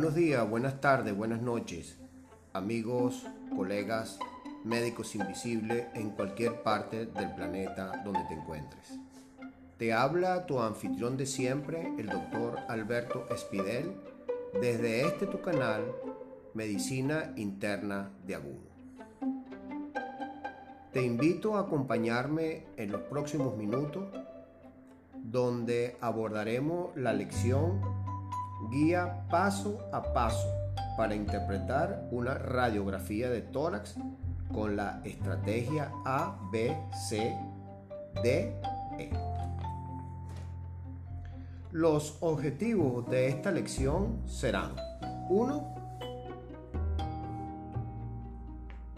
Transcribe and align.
Buenos 0.00 0.16
días, 0.16 0.48
buenas 0.48 0.80
tardes, 0.80 1.14
buenas 1.14 1.42
noches, 1.42 1.98
amigos, 2.54 3.26
colegas, 3.54 4.18
médicos 4.64 5.14
invisibles 5.14 5.88
en 5.92 6.08
cualquier 6.12 6.62
parte 6.62 7.04
del 7.04 7.34
planeta 7.34 8.00
donde 8.02 8.24
te 8.24 8.32
encuentres. 8.32 8.98
Te 9.76 9.92
habla 9.92 10.46
tu 10.46 10.58
anfitrión 10.58 11.18
de 11.18 11.26
siempre, 11.26 11.92
el 11.98 12.06
doctor 12.06 12.60
Alberto 12.68 13.26
Espidel, 13.28 13.92
desde 14.58 15.06
este 15.06 15.26
tu 15.26 15.42
canal, 15.42 15.84
Medicina 16.54 17.34
Interna 17.36 18.10
de 18.26 18.36
Agudo. 18.36 18.70
Te 20.94 21.04
invito 21.04 21.56
a 21.56 21.60
acompañarme 21.60 22.64
en 22.78 22.90
los 22.90 23.02
próximos 23.02 23.54
minutos 23.54 24.08
donde 25.14 25.98
abordaremos 26.00 26.96
la 26.96 27.12
lección 27.12 27.99
guía 28.68 29.26
paso 29.30 29.78
a 29.92 30.12
paso 30.12 30.48
para 30.96 31.14
interpretar 31.14 32.08
una 32.10 32.34
radiografía 32.34 33.30
de 33.30 33.40
tórax 33.40 33.96
con 34.52 34.76
la 34.76 35.00
estrategia 35.04 35.92
A, 36.04 36.38
B, 36.52 36.76
C, 37.08 37.36
D, 38.22 38.60
E. 38.98 39.10
Los 41.72 42.18
objetivos 42.20 43.08
de 43.08 43.28
esta 43.28 43.52
lección 43.52 44.22
serán 44.26 44.72
1. 45.28 45.74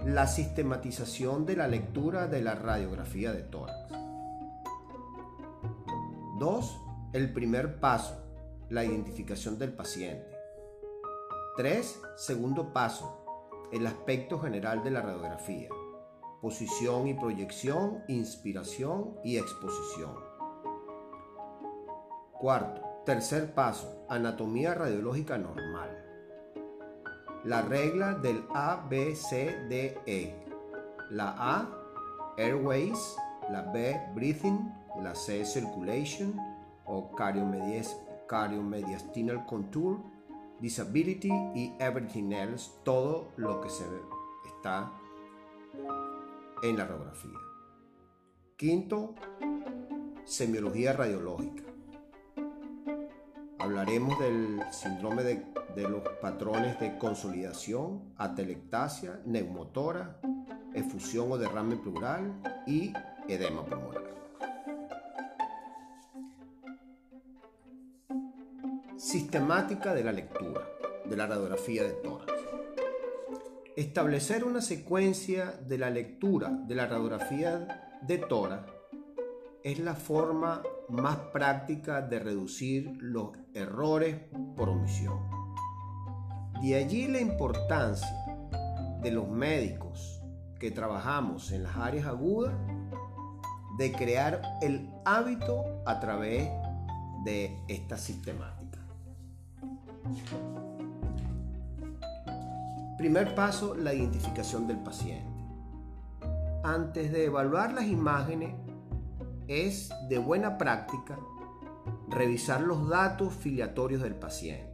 La 0.07 0.27
sistematización 0.27 1.45
de 1.45 1.57
la 1.57 1.69
lectura 1.69 2.27
de 2.27 2.43
la 2.43 2.55
radiografía 2.55 3.33
de 3.33 3.43
tórax. 3.43 3.93
2. 6.39 6.79
El 7.13 7.33
primer 7.33 7.79
paso, 7.79 8.22
la 8.73 8.85
identificación 8.85 9.59
del 9.59 9.75
paciente. 9.75 10.35
3. 11.59 12.01
Segundo 12.17 12.73
paso, 12.73 13.23
el 13.71 13.87
aspecto 13.87 14.41
general 14.41 14.83
de 14.83 14.91
la 14.91 15.03
radiografía. 15.03 15.69
Posición 16.41 17.07
y 17.07 17.13
proyección, 17.13 18.03
inspiración 18.09 19.19
y 19.23 19.37
exposición. 19.37 20.17
Cuarto, 22.33 23.03
tercer 23.05 23.53
paso, 23.53 24.07
anatomía 24.09 24.73
radiológica 24.73 25.37
normal. 25.37 25.91
La 27.45 27.61
regla 27.61 28.15
del 28.15 28.43
ABCDE. 28.55 30.47
La 31.11 31.35
A, 31.37 31.69
airways, 32.39 33.17
la 33.51 33.71
B, 33.71 34.01
breathing, 34.15 34.73
la 35.03 35.15
C, 35.15 35.45
circulation 35.45 36.35
o 36.87 37.11
cardiomediastinal 38.33 39.45
contour, 39.45 40.01
disability 40.59 41.31
y 41.55 41.75
everything 41.79 42.33
else, 42.33 42.71
todo 42.83 43.29
lo 43.37 43.61
que 43.61 43.69
se 43.69 43.85
está 44.47 44.91
en 46.63 46.79
la 46.79 46.87
radiografía. 46.87 47.39
Quinto, 48.57 49.15
semiología 50.25 50.95
radiológica. 50.95 51.65
Hablaremos 53.59 54.19
del 54.19 54.63
síndrome 54.71 55.25
de, 55.25 55.45
de 55.77 55.89
los 55.91 56.01
patrones 56.23 56.81
de 56.81 56.97
consolidación, 56.97 58.15
atelectasia, 58.17 59.21
neumotora, 59.27 60.21
efusión 60.73 61.31
o 61.33 61.37
derrame 61.37 61.77
pleural 61.77 62.33
y 62.67 62.95
edema 63.29 63.63
pulmonar. 63.67 64.22
Sistemática 69.13 69.93
de 69.93 70.05
la 70.05 70.11
lectura 70.11 70.67
de 71.05 71.17
la 71.19 71.27
radiografía 71.27 71.83
de 71.83 71.91
tórax. 71.91 72.33
Establecer 73.77 74.43
una 74.43 74.63
secuencia 74.63 75.53
de 75.53 75.77
la 75.77 75.91
lectura 75.91 76.49
de 76.49 76.75
la 76.75 76.87
radiografía 76.87 77.99
de 78.01 78.17
tórax 78.17 78.73
es 79.65 79.79
la 79.81 79.95
forma 79.95 80.63
más 80.89 81.19
práctica 81.31 82.01
de 82.01 82.21
reducir 82.21 82.91
los 83.03 83.33
errores 83.53 84.17
por 84.57 84.71
omisión. 84.71 85.19
De 86.63 86.77
allí 86.77 87.07
la 87.07 87.21
importancia 87.21 88.17
de 89.03 89.11
los 89.11 89.29
médicos 89.29 90.23
que 90.59 90.71
trabajamos 90.71 91.53
en 91.53 91.65
las 91.65 91.77
áreas 91.77 92.07
agudas 92.07 92.55
de 93.77 93.93
crear 93.93 94.41
el 94.63 94.89
hábito 95.05 95.83
a 95.85 96.01
través 96.01 96.49
de 97.27 97.63
esta 97.69 97.99
sistemática. 97.99 98.63
Primer 102.99 103.35
paso, 103.35 103.75
la 103.75 103.95
identificación 103.95 104.67
del 104.67 104.79
paciente. 104.79 105.27
Antes 106.63 107.11
de 107.11 107.25
evaluar 107.25 107.73
las 107.73 107.87
imágenes, 107.87 108.55
es 109.49 109.91
de 110.09 110.19
buena 110.19 110.57
práctica 110.57 111.19
revisar 112.09 112.61
los 112.61 112.89
datos 112.89 113.33
filiatorios 113.35 114.03
del 114.03 114.15
paciente. 114.15 114.73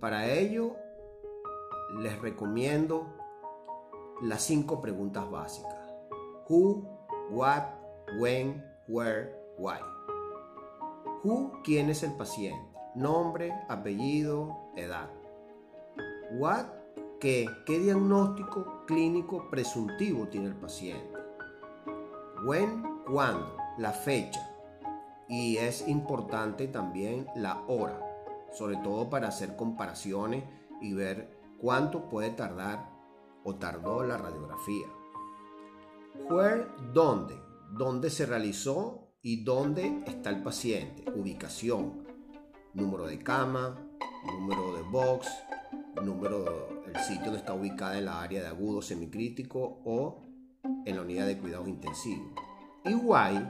Para 0.00 0.30
ello, 0.30 0.76
les 1.98 2.18
recomiendo 2.20 3.06
las 4.22 4.42
cinco 4.42 4.80
preguntas 4.80 5.30
básicas. 5.30 5.76
Who, 6.48 6.88
what, 7.30 7.64
when, 8.18 8.64
where, 8.88 9.34
why. 9.58 9.78
Who, 11.22 11.52
¿quién 11.64 11.90
es 11.90 12.02
el 12.02 12.14
paciente? 12.16 12.69
Nombre, 13.00 13.50
apellido, 13.70 14.72
edad. 14.76 15.08
What, 16.32 16.66
¿qué? 17.18 17.46
¿Qué 17.64 17.78
diagnóstico 17.78 18.84
clínico 18.86 19.48
presuntivo 19.48 20.28
tiene 20.28 20.48
el 20.48 20.56
paciente? 20.56 21.18
When, 22.44 22.84
¿cuándo? 23.10 23.56
La 23.78 23.92
fecha. 23.92 24.46
Y 25.30 25.56
es 25.56 25.88
importante 25.88 26.68
también 26.68 27.26
la 27.34 27.62
hora, 27.68 27.98
sobre 28.52 28.76
todo 28.76 29.08
para 29.08 29.28
hacer 29.28 29.56
comparaciones 29.56 30.44
y 30.82 30.92
ver 30.92 31.40
cuánto 31.58 32.06
puede 32.06 32.28
tardar 32.28 32.90
o 33.44 33.54
tardó 33.54 34.04
la 34.04 34.18
radiografía. 34.18 34.88
Where, 36.28 36.66
¿dónde? 36.92 37.40
¿Dónde 37.70 38.10
se 38.10 38.26
realizó 38.26 39.14
y 39.22 39.42
dónde 39.42 40.02
está 40.06 40.28
el 40.28 40.42
paciente? 40.42 41.10
Ubicación, 41.12 42.09
número 42.74 43.06
de 43.06 43.18
cama, 43.18 43.76
número 44.24 44.76
de 44.76 44.82
box, 44.82 45.28
número 46.02 46.82
el 46.86 46.96
sitio 47.02 47.26
donde 47.26 47.38
está 47.38 47.54
ubicada 47.54 47.98
en 47.98 48.06
la 48.06 48.20
área 48.22 48.42
de 48.42 48.48
agudo 48.48 48.82
semicrítico 48.82 49.80
o 49.84 50.22
en 50.84 50.96
la 50.96 51.02
unidad 51.02 51.26
de 51.26 51.38
cuidados 51.38 51.68
intensivos. 51.68 52.32
Y 52.84 52.94
why, 52.94 53.46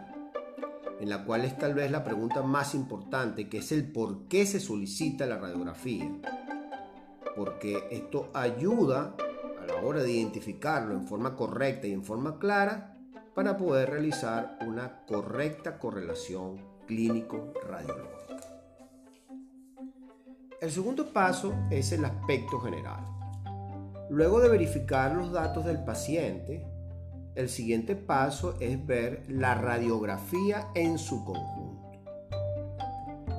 en 1.00 1.08
la 1.08 1.24
cual 1.24 1.44
es 1.44 1.56
tal 1.56 1.74
vez 1.74 1.90
la 1.90 2.04
pregunta 2.04 2.42
más 2.42 2.74
importante, 2.74 3.48
que 3.48 3.58
es 3.58 3.72
el 3.72 3.90
por 3.90 4.28
qué 4.28 4.46
se 4.46 4.60
solicita 4.60 5.26
la 5.26 5.38
radiografía. 5.38 6.10
Porque 7.36 7.88
esto 7.90 8.30
ayuda 8.34 9.14
a 9.60 9.66
la 9.66 9.76
hora 9.82 10.02
de 10.02 10.10
identificarlo 10.10 10.94
en 10.94 11.06
forma 11.06 11.36
correcta 11.36 11.86
y 11.86 11.92
en 11.92 12.04
forma 12.04 12.38
clara 12.38 12.98
para 13.34 13.56
poder 13.56 13.90
realizar 13.90 14.58
una 14.66 15.04
correcta 15.06 15.78
correlación 15.78 16.58
clínico-radiológica. 16.86 18.19
El 20.60 20.70
segundo 20.70 21.10
paso 21.10 21.54
es 21.70 21.90
el 21.92 22.04
aspecto 22.04 22.60
general. 22.60 23.00
Luego 24.10 24.40
de 24.40 24.50
verificar 24.50 25.14
los 25.16 25.32
datos 25.32 25.64
del 25.64 25.82
paciente, 25.82 26.66
el 27.34 27.48
siguiente 27.48 27.96
paso 27.96 28.56
es 28.60 28.84
ver 28.86 29.24
la 29.26 29.54
radiografía 29.54 30.68
en 30.74 30.98
su 30.98 31.24
conjunto. 31.24 31.92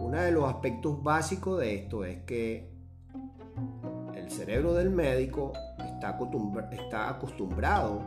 Uno 0.01 0.19
de 0.19 0.31
los 0.31 0.45
aspectos 0.45 1.03
básicos 1.03 1.59
de 1.59 1.75
esto 1.75 2.05
es 2.05 2.23
que 2.23 2.71
el 4.15 4.31
cerebro 4.31 4.73
del 4.73 4.89
médico 4.89 5.53
está, 5.77 6.17
acostumbrado 7.09 8.01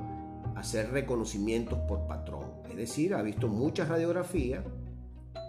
a 0.57 0.59
hacer 0.59 0.91
reconocimientos 0.91 1.79
por 1.87 2.09
patrón. 2.09 2.51
Es 2.69 2.77
decir, 2.77 3.15
ha 3.15 3.23
visto 3.23 3.47
muchas 3.47 3.89
radiografías 3.89 4.65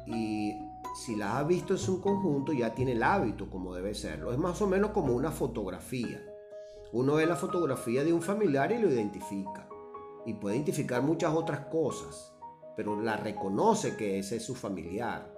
y 0.05 0.53
si 0.95 1.17
las 1.17 1.35
ha 1.35 1.43
visto 1.43 1.73
en 1.73 1.79
su 1.79 1.99
conjunto 1.99 2.53
ya 2.53 2.73
tiene 2.73 2.93
el 2.93 3.03
hábito 3.03 3.49
como 3.49 3.75
debe 3.75 3.93
serlo. 3.93 4.31
Es 4.31 4.37
más 4.37 4.61
o 4.61 4.67
menos 4.67 4.91
como 4.91 5.13
una 5.13 5.29
fotografía. 5.29 6.23
Uno 6.93 7.15
ve 7.15 7.25
la 7.25 7.35
fotografía 7.35 8.05
de 8.05 8.13
un 8.13 8.21
familiar 8.21 8.71
y 8.71 8.77
lo 8.77 8.89
identifica. 8.89 9.67
Y 10.25 10.35
puede 10.35 10.55
identificar 10.55 11.01
muchas 11.01 11.35
otras 11.35 11.65
cosas, 11.65 12.33
pero 12.77 12.99
la 13.01 13.17
reconoce 13.17 13.97
que 13.97 14.19
ese 14.19 14.37
es 14.37 14.45
su 14.45 14.55
familiar. 14.55 15.33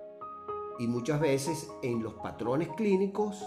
Y 0.77 0.85
muchas 0.85 1.19
veces 1.19 1.67
en 1.81 2.03
los 2.03 2.13
patrones 2.13 2.69
clínicos 2.77 3.43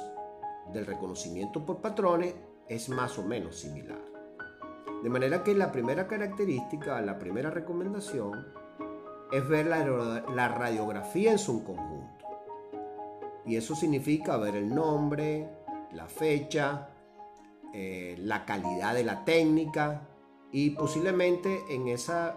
del 0.73 0.87
reconocimiento 0.87 1.65
por 1.65 1.81
patrones 1.81 2.35
es 2.69 2.89
más 2.89 3.21
o 3.21 3.23
menos 3.23 3.55
similar. 3.55 4.05
De 5.05 5.09
manera 5.09 5.45
que 5.45 5.55
la 5.55 5.71
primera 5.71 6.09
característica, 6.09 7.01
la 7.03 7.21
primera 7.21 7.51
recomendación 7.51 8.33
es 9.33 9.49
ver 9.49 9.67
la, 9.67 10.49
radiografía 10.49 11.33
en 11.33 11.39
su 11.39 11.63
conjunto. 11.65 12.00
Y 13.47 13.57
eso 13.57 13.75
significa 13.75 14.37
ver 14.37 14.57
el 14.57 14.75
nombre, 14.75 15.49
la 15.93 16.07
fecha, 16.07 16.91
eh, 17.73 18.17
la 18.19 18.45
calidad 18.45 18.95
de 18.95 19.05
la 19.05 19.25
técnica 19.25 20.09
y 20.53 20.71
posiblemente 20.71 21.63
en 21.71 21.89
esa, 21.89 22.37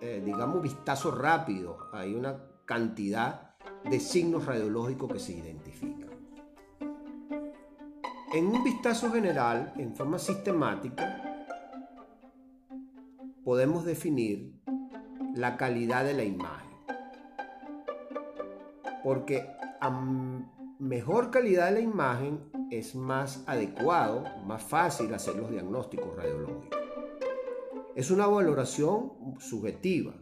eh, 0.00 0.22
digamos, 0.24 0.62
vistazo 0.62 1.10
rápido 1.10 1.76
hay 1.92 2.14
una 2.14 2.42
cantidad 2.64 3.56
de 3.84 4.00
signos 4.00 4.46
radiológicos 4.46 5.12
que 5.12 5.18
se 5.18 5.32
identifican. 5.32 6.10
En 8.32 8.46
un 8.46 8.62
vistazo 8.62 9.10
general, 9.10 9.74
en 9.76 9.94
forma 9.94 10.18
sistemática, 10.18 11.46
podemos 13.44 13.84
definir 13.84 14.54
la 15.34 15.56
calidad 15.56 16.04
de 16.04 16.14
la 16.14 16.24
imagen. 16.24 16.70
Porque 19.02 19.46
a 19.80 19.90
mejor 20.78 21.30
calidad 21.30 21.66
de 21.66 21.72
la 21.72 21.80
imagen 21.80 22.40
es 22.70 22.94
más 22.94 23.44
adecuado, 23.46 24.24
más 24.46 24.62
fácil 24.62 25.12
hacer 25.14 25.36
los 25.36 25.50
diagnósticos 25.50 26.16
radiológicos. 26.16 26.78
Es 27.94 28.10
una 28.10 28.26
valoración 28.26 29.12
subjetiva. 29.38 30.14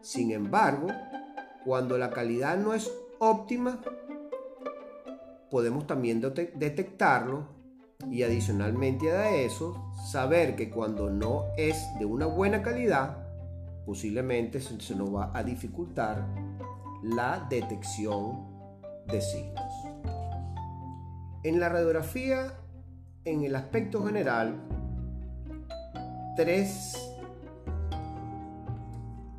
Sin 0.00 0.30
embargo, 0.30 0.88
cuando 1.64 1.96
la 1.96 2.10
calidad 2.10 2.58
no 2.58 2.74
es 2.74 2.92
óptima, 3.18 3.80
podemos 5.50 5.86
también 5.86 6.20
detectarlo 6.20 7.48
y 8.10 8.22
adicionalmente 8.22 9.10
a 9.12 9.34
eso, 9.36 9.92
saber 10.10 10.56
que 10.56 10.68
cuando 10.68 11.08
no 11.08 11.44
es 11.56 11.76
de 11.98 12.04
una 12.04 12.26
buena 12.26 12.62
calidad, 12.62 13.26
posiblemente 13.86 14.60
se 14.60 14.94
nos 14.94 15.14
va 15.14 15.30
a 15.32 15.42
dificultar 15.42 16.26
la 17.02 17.46
detección 17.48 18.53
de 19.06 19.20
signos. 19.20 19.72
En 21.42 21.60
la 21.60 21.68
radiografía, 21.68 22.58
en 23.24 23.44
el 23.44 23.54
aspecto 23.56 24.04
general, 24.04 24.62
tres, 26.36 27.10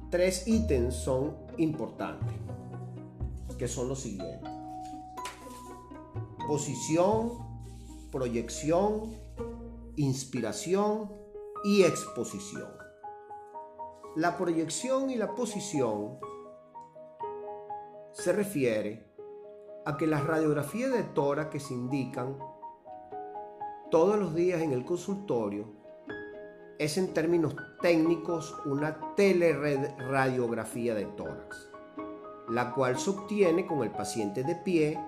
tres 0.10 0.48
ítems 0.48 0.96
son 0.96 1.36
importantes, 1.58 2.36
que 3.58 3.68
son 3.68 3.90
los 3.90 4.00
siguientes. 4.02 4.50
Posición, 6.48 7.32
proyección, 8.12 9.16
inspiración 9.96 11.12
y 11.64 11.84
exposición. 11.84 12.70
La 14.16 14.38
proyección 14.38 15.10
y 15.10 15.16
la 15.16 15.34
posición 15.34 16.20
se 18.14 18.32
refiere 18.32 19.15
a 19.86 19.98
que 19.98 20.08
las 20.08 20.26
radiografías 20.26 20.92
de 20.92 21.04
tora 21.04 21.50
que 21.50 21.60
se 21.60 21.74
indican 21.74 22.38
todos 23.92 24.20
los 24.20 24.34
días 24.34 24.62
en 24.62 24.72
el 24.74 24.84
consultorio 24.84 25.68
es 26.80 26.98
en 26.98 27.14
términos 27.14 27.56
técnicos 27.82 28.56
una 28.66 29.16
teleradiografía 29.16 30.94
de 30.96 31.06
tórax, 31.06 31.70
la 32.50 32.74
cual 32.74 32.98
se 32.98 33.12
obtiene 33.12 33.66
con 33.66 33.84
el 33.84 33.92
paciente 33.92 34.44
de 34.44 34.56
pie 34.56 35.00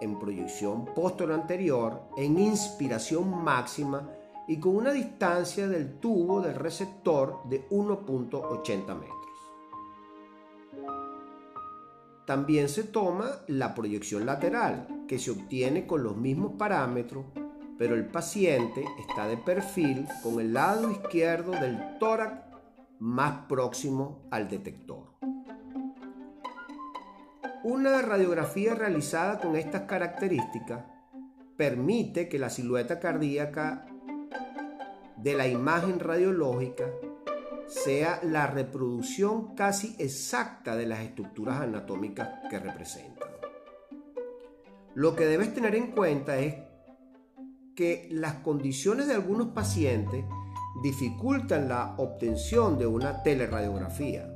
en 0.00 0.18
proyección 0.18 0.86
posterior 0.86 1.38
anterior, 1.38 2.02
en 2.16 2.38
inspiración 2.38 3.44
máxima 3.44 4.08
y 4.48 4.58
con 4.58 4.76
una 4.76 4.92
distancia 4.92 5.68
del 5.68 6.00
tubo 6.00 6.40
del 6.40 6.56
receptor 6.56 7.42
de 7.44 7.68
1.80 7.68 8.98
metros. 8.98 9.21
También 12.26 12.68
se 12.68 12.84
toma 12.84 13.30
la 13.48 13.74
proyección 13.74 14.26
lateral, 14.26 14.86
que 15.08 15.18
se 15.18 15.32
obtiene 15.32 15.86
con 15.86 16.04
los 16.04 16.16
mismos 16.16 16.52
parámetros, 16.56 17.24
pero 17.78 17.94
el 17.94 18.06
paciente 18.06 18.84
está 19.00 19.26
de 19.26 19.36
perfil 19.36 20.06
con 20.22 20.38
el 20.38 20.52
lado 20.52 20.90
izquierdo 20.90 21.50
del 21.52 21.98
tórax 21.98 22.44
más 23.00 23.46
próximo 23.48 24.28
al 24.30 24.48
detector. 24.48 25.12
Una 27.64 28.02
radiografía 28.02 28.74
realizada 28.74 29.40
con 29.40 29.56
estas 29.56 29.82
características 29.82 30.84
permite 31.56 32.28
que 32.28 32.38
la 32.38 32.50
silueta 32.50 33.00
cardíaca 33.00 33.86
de 35.16 35.34
la 35.34 35.46
imagen 35.46 35.98
radiológica 35.98 36.86
sea 37.72 38.20
la 38.22 38.46
reproducción 38.46 39.54
casi 39.54 39.96
exacta 39.98 40.76
de 40.76 40.86
las 40.86 41.00
estructuras 41.00 41.60
anatómicas 41.60 42.28
que 42.50 42.58
representan. 42.58 43.30
Lo 44.94 45.16
que 45.16 45.24
debes 45.24 45.54
tener 45.54 45.74
en 45.74 45.92
cuenta 45.92 46.38
es 46.38 46.56
que 47.74 48.08
las 48.10 48.34
condiciones 48.34 49.08
de 49.08 49.14
algunos 49.14 49.48
pacientes 49.48 50.24
dificultan 50.82 51.68
la 51.68 51.94
obtención 51.96 52.78
de 52.78 52.86
una 52.86 53.22
teleradiografía. 53.22 54.28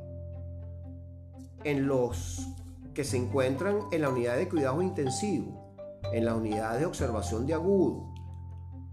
En 1.64 1.86
los 1.86 2.48
que 2.94 3.04
se 3.04 3.18
encuentran 3.18 3.80
en 3.92 4.00
la 4.00 4.08
unidad 4.08 4.38
de 4.38 4.48
cuidado 4.48 4.80
intensivo, 4.80 5.76
en 6.12 6.24
la 6.24 6.34
unidad 6.34 6.78
de 6.78 6.86
observación 6.86 7.46
de 7.46 7.52
agudo, 7.52 8.14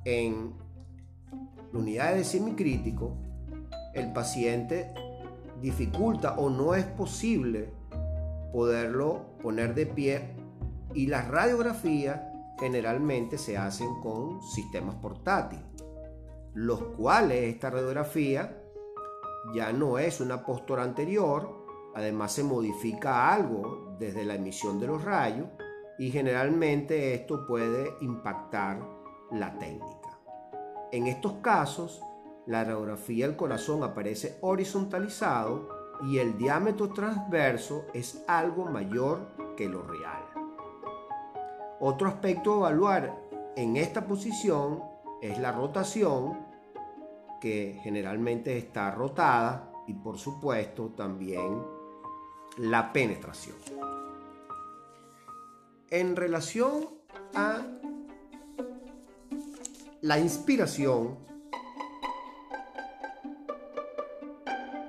en 0.04 0.54
la 1.72 1.80
unidad 1.80 2.16
de 2.16 2.25
semicrítico, 2.25 3.18
el 3.94 4.12
paciente 4.12 4.94
dificulta 5.62 6.36
o 6.38 6.50
no 6.50 6.75
es 6.75 6.86
posible 6.86 7.72
poderlo 8.51 9.38
poner 9.42 9.74
de 9.74 9.86
pie 9.86 10.36
y 10.94 11.07
las 11.07 11.28
radiografías 11.28 12.19
generalmente 12.60 13.38
se 13.38 13.57
hacen 13.57 14.00
con 14.01 14.42
sistemas 14.42 14.95
portátiles, 14.95 15.66
los 16.54 16.81
cuales 16.98 17.54
esta 17.54 17.69
radiografía 17.69 18.62
ya 19.54 19.74
no 19.74 19.98
es 19.98 20.22
una 20.22 20.45
postura 20.45 20.84
anterior, 20.84 21.66
además 21.95 22.31
se 22.31 22.44
modifica 22.44 23.34
algo 23.34 23.95
desde 24.00 24.24
la 24.24 24.36
emisión 24.36 24.80
de 24.80 24.88
los 24.88 25.04
rayos 25.04 25.48
y 25.98 26.12
generalmente 26.12 27.13
esto 27.13 27.45
puede 27.45 27.95
impactar 28.01 28.81
la 29.31 29.57
técnica. 29.57 30.19
En 30.92 31.07
estos 31.07 31.34
casos, 31.42 32.01
la 32.45 32.63
radiografía 32.63 33.28
del 33.28 33.36
corazón 33.36 33.84
aparece 33.84 34.38
horizontalizado 34.42 35.69
y 36.04 36.18
el 36.18 36.38
diámetro 36.38 36.90
transverso 36.90 37.85
es 37.94 38.23
algo 38.28 38.66
mayor 38.66 39.28
que 39.56 39.69
lo 39.69 39.83
real. 39.83 40.23
Otro 41.80 42.07
aspecto 42.07 42.54
a 42.54 42.69
evaluar 42.69 43.18
en 43.56 43.78
esta 43.78 44.06
posición 44.06 44.83
es 45.21 45.38
la 45.40 45.52
rotación, 45.52 46.45
que 47.40 47.80
generalmente 47.83 48.57
está 48.57 48.92
rotada, 48.92 49.69
y 49.88 49.94
por 49.94 50.18
supuesto 50.18 50.90
también 50.95 51.62
la 52.57 52.92
penetración. 52.94 53.57
En 55.90 56.16
relación 56.16 56.90
a 57.35 57.62
la 60.02 60.19
inspiración, 60.19 61.18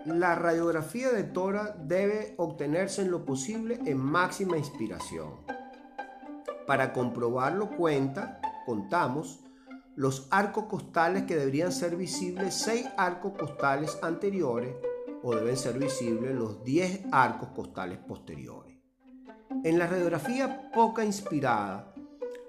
La 0.04 0.34
radiografía 0.34 1.10
de 1.12 1.24
tora 1.24 1.74
debe 1.78 2.34
obtenerse 2.36 3.00
en 3.00 3.10
lo 3.10 3.24
posible 3.24 3.80
en 3.86 3.96
máxima 3.96 4.58
inspiración. 4.58 5.30
Para 6.66 6.92
comprobarlo 6.92 7.70
cuenta, 7.70 8.38
contamos 8.66 9.40
los 9.96 10.28
arcos 10.30 10.64
costales 10.64 11.22
que 11.22 11.36
deberían 11.36 11.72
ser 11.72 11.96
visibles 11.96 12.52
6 12.54 12.86
arcos 12.98 13.32
costales 13.38 13.98
anteriores 14.02 14.74
o 15.22 15.34
deben 15.34 15.56
ser 15.56 15.78
visibles 15.78 16.34
los 16.34 16.62
10 16.64 17.06
arcos 17.10 17.48
costales 17.56 17.98
posteriores. 17.98 18.76
En 19.64 19.78
la 19.78 19.86
radiografía 19.86 20.70
poca 20.70 21.02
inspirada, 21.02 21.94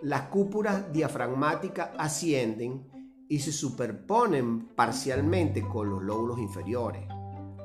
las 0.02 0.24
cúpulas 0.24 0.92
diafragmáticas 0.92 1.92
ascienden 1.98 2.92
y 3.30 3.40
se 3.40 3.54
superponen 3.54 4.68
parcialmente 4.76 5.62
con 5.62 5.90
los 5.90 6.04
lóbulos 6.04 6.38
inferiores. 6.40 7.15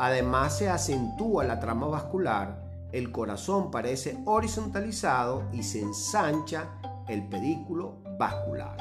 Además 0.02 0.56
se 0.56 0.70
acentúa 0.70 1.44
la 1.44 1.60
trama 1.60 1.86
vascular, 1.86 2.64
el 2.90 3.12
corazón 3.12 3.70
parece 3.70 4.16
horizontalizado 4.24 5.42
y 5.52 5.62
se 5.62 5.82
ensancha 5.82 6.70
el 7.06 7.28
pedículo 7.28 7.98
vascular. 8.18 8.78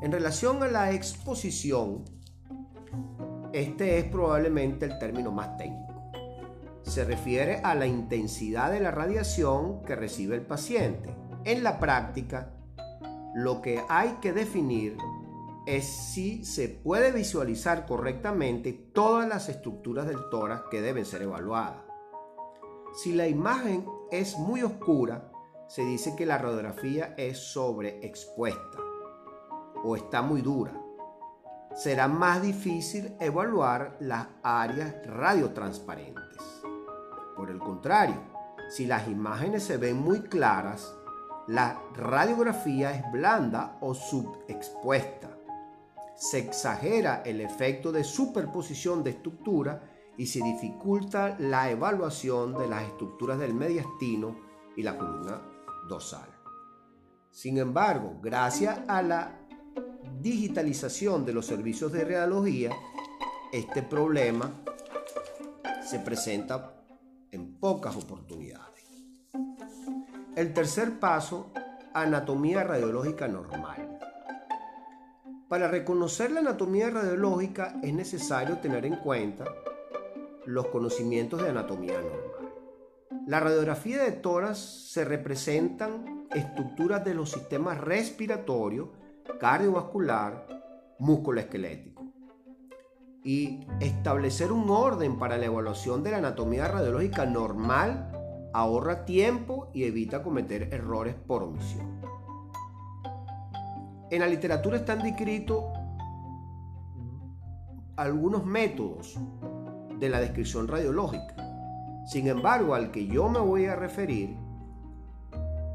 En 0.00 0.12
relación 0.12 0.62
a 0.62 0.68
la 0.68 0.92
exposición, 0.92 2.04
este 3.52 3.98
es 3.98 4.04
probablemente 4.04 4.86
el 4.86 5.00
término 5.00 5.32
más 5.32 5.56
técnico. 5.56 6.12
Se 6.82 7.02
refiere 7.04 7.56
a 7.64 7.74
la 7.74 7.88
intensidad 7.88 8.70
de 8.70 8.78
la 8.78 8.92
radiación 8.92 9.82
que 9.82 9.96
recibe 9.96 10.36
el 10.36 10.42
paciente. 10.42 11.12
En 11.44 11.64
la 11.64 11.80
práctica, 11.80 12.52
lo 13.34 13.60
que 13.60 13.82
hay 13.88 14.18
que 14.20 14.32
definir 14.32 14.96
es 15.68 15.84
si 15.84 16.46
se 16.46 16.70
puede 16.70 17.12
visualizar 17.12 17.84
correctamente 17.84 18.72
todas 18.72 19.28
las 19.28 19.50
estructuras 19.50 20.06
del 20.06 20.30
tórax 20.30 20.62
que 20.70 20.80
deben 20.80 21.04
ser 21.04 21.20
evaluadas. 21.20 21.84
Si 22.94 23.12
la 23.12 23.28
imagen 23.28 23.84
es 24.10 24.38
muy 24.38 24.62
oscura, 24.62 25.30
se 25.66 25.84
dice 25.84 26.16
que 26.16 26.24
la 26.24 26.38
radiografía 26.38 27.14
es 27.18 27.36
sobreexpuesta. 27.52 28.78
o 29.84 29.94
está 29.94 30.22
muy 30.22 30.40
dura. 30.40 30.72
Será 31.74 32.08
más 32.08 32.42
difícil 32.42 33.14
evaluar 33.20 33.96
las 34.00 34.26
áreas 34.42 34.96
radiotransparentes. 35.06 36.42
Por 37.36 37.50
el 37.50 37.60
contrario, 37.60 38.16
si 38.70 38.86
las 38.86 39.06
imágenes 39.06 39.62
se 39.62 39.76
ven 39.76 39.98
muy 39.98 40.22
claras, 40.22 40.92
la 41.46 41.80
radiografía 41.94 42.92
es 42.92 43.12
blanda 43.12 43.76
o 43.80 43.94
subexpuesta. 43.94 45.37
Se 46.18 46.38
exagera 46.38 47.22
el 47.24 47.40
efecto 47.40 47.92
de 47.92 48.02
superposición 48.02 49.04
de 49.04 49.10
estructura 49.10 49.80
y 50.16 50.26
se 50.26 50.42
dificulta 50.42 51.36
la 51.38 51.70
evaluación 51.70 52.58
de 52.58 52.66
las 52.66 52.82
estructuras 52.82 53.38
del 53.38 53.54
mediastino 53.54 54.36
y 54.76 54.82
la 54.82 54.98
columna 54.98 55.40
dorsal. 55.88 56.28
Sin 57.30 57.56
embargo, 57.58 58.18
gracias 58.20 58.80
a 58.88 59.00
la 59.00 59.38
digitalización 60.20 61.24
de 61.24 61.32
los 61.32 61.46
servicios 61.46 61.92
de 61.92 62.04
radiología, 62.04 62.72
este 63.52 63.84
problema 63.84 64.50
se 65.88 66.00
presenta 66.00 66.82
en 67.30 67.60
pocas 67.60 67.94
oportunidades. 67.94 68.84
El 70.34 70.52
tercer 70.52 70.98
paso, 70.98 71.52
anatomía 71.94 72.64
radiológica 72.64 73.28
normal. 73.28 73.87
Para 75.48 75.68
reconocer 75.68 76.30
la 76.30 76.40
anatomía 76.40 76.90
radiológica 76.90 77.80
es 77.82 77.94
necesario 77.94 78.58
tener 78.58 78.84
en 78.84 78.96
cuenta 78.96 79.46
los 80.44 80.66
conocimientos 80.66 81.42
de 81.42 81.48
anatomía 81.48 81.94
normal. 82.02 82.52
La 83.26 83.40
radiografía 83.40 84.02
de 84.02 84.12
toras 84.12 84.58
se 84.58 85.06
representan 85.06 86.26
estructuras 86.34 87.02
de 87.02 87.14
los 87.14 87.30
sistemas 87.30 87.80
respiratorio, 87.80 88.92
cardiovascular, 89.40 90.46
músculo 90.98 91.40
esquelético. 91.40 92.12
Y 93.24 93.66
establecer 93.80 94.52
un 94.52 94.68
orden 94.68 95.18
para 95.18 95.38
la 95.38 95.46
evaluación 95.46 96.02
de 96.02 96.10
la 96.10 96.18
anatomía 96.18 96.68
radiológica 96.68 97.24
normal 97.24 98.12
ahorra 98.52 99.06
tiempo 99.06 99.70
y 99.72 99.84
evita 99.84 100.22
cometer 100.22 100.74
errores 100.74 101.14
por 101.14 101.42
omisión. 101.42 102.07
En 104.10 104.20
la 104.20 104.26
literatura 104.26 104.78
están 104.78 105.02
descritos 105.02 105.64
algunos 107.96 108.46
métodos 108.46 109.18
de 109.98 110.08
la 110.08 110.20
descripción 110.20 110.66
radiológica. 110.68 111.34
Sin 112.06 112.28
embargo, 112.28 112.74
al 112.74 112.90
que 112.90 113.06
yo 113.06 113.28
me 113.28 113.40
voy 113.40 113.66
a 113.66 113.76
referir 113.76 114.36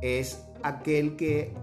es 0.02 0.48
aquel 0.64 1.16
que 1.16 1.54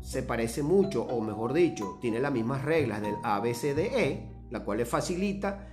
se 0.00 0.22
parece 0.22 0.62
mucho, 0.62 1.02
o 1.02 1.20
mejor 1.20 1.52
dicho, 1.52 1.98
tiene 2.00 2.20
las 2.20 2.32
mismas 2.32 2.64
reglas 2.64 3.00
del 3.00 3.16
ABCDE, 3.22 4.46
la 4.50 4.64
cual 4.64 4.78
le 4.78 4.86
facilita 4.86 5.66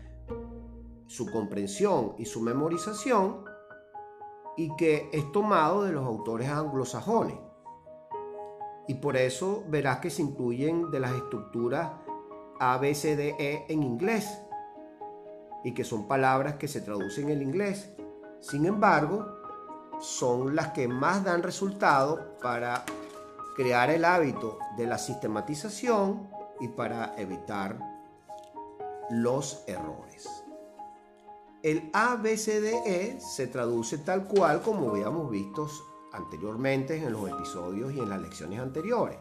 su 1.05 1.29
comprensión 1.31 2.15
y 2.17 2.25
su 2.25 2.41
memorización 2.41 3.45
y 4.57 4.75
que 4.75 5.09
es 5.13 5.31
tomado 5.31 5.83
de 5.83 5.91
los 5.91 6.05
autores 6.05 6.50
anglosajones. 6.50 7.36
Y 8.88 8.96
por 8.96 9.17
eso 9.17 9.63
verás 9.67 10.00
que 10.00 10.10
se 10.10 10.22
incluyen 10.22 10.89
de 10.91 11.00
las 11.00 11.12
estructuras 11.12 11.91
A, 12.60 12.77
B, 12.77 12.96
C, 12.96 13.15
D, 13.15 13.36
E 13.38 13.65
en 13.67 13.84
inglés 13.84 14.39
y 15.63 15.74
que 15.74 15.84
son 15.84 16.08
palabras 16.08 16.56
que 16.56 16.67
se 16.67 16.82
traducen 16.82 17.29
en 17.29 17.41
inglés. 17.41 17.91
Sin 18.39 18.65
embargo, 18.65 19.25
son 20.00 20.56
las 20.56 20.70
que 20.70 20.88
más 20.88 21.24
dan 21.24 21.44
resultado 21.44 22.38
para 22.41 22.86
crear 23.56 23.89
el 23.89 24.06
hábito 24.06 24.60
de 24.77 24.86
la 24.86 24.98
sistematización 24.98 26.29
y 26.60 26.67
para 26.70 27.15
evitar 27.17 27.77
los 29.10 29.63
errores. 29.67 30.27
El 31.63 31.89
ABCDE 31.91 33.20
se 33.20 33.48
traduce 33.48 33.98
tal 33.98 34.27
cual 34.27 34.62
como 34.62 34.91
habíamos 34.91 35.29
visto 35.29 35.67
anteriormente 36.17 36.97
en 36.97 37.13
los 37.13 37.29
episodios 37.29 37.93
y 37.93 38.00
en 38.00 38.09
las 38.09 38.21
lecciones 38.21 38.59
anteriores. 38.59 39.17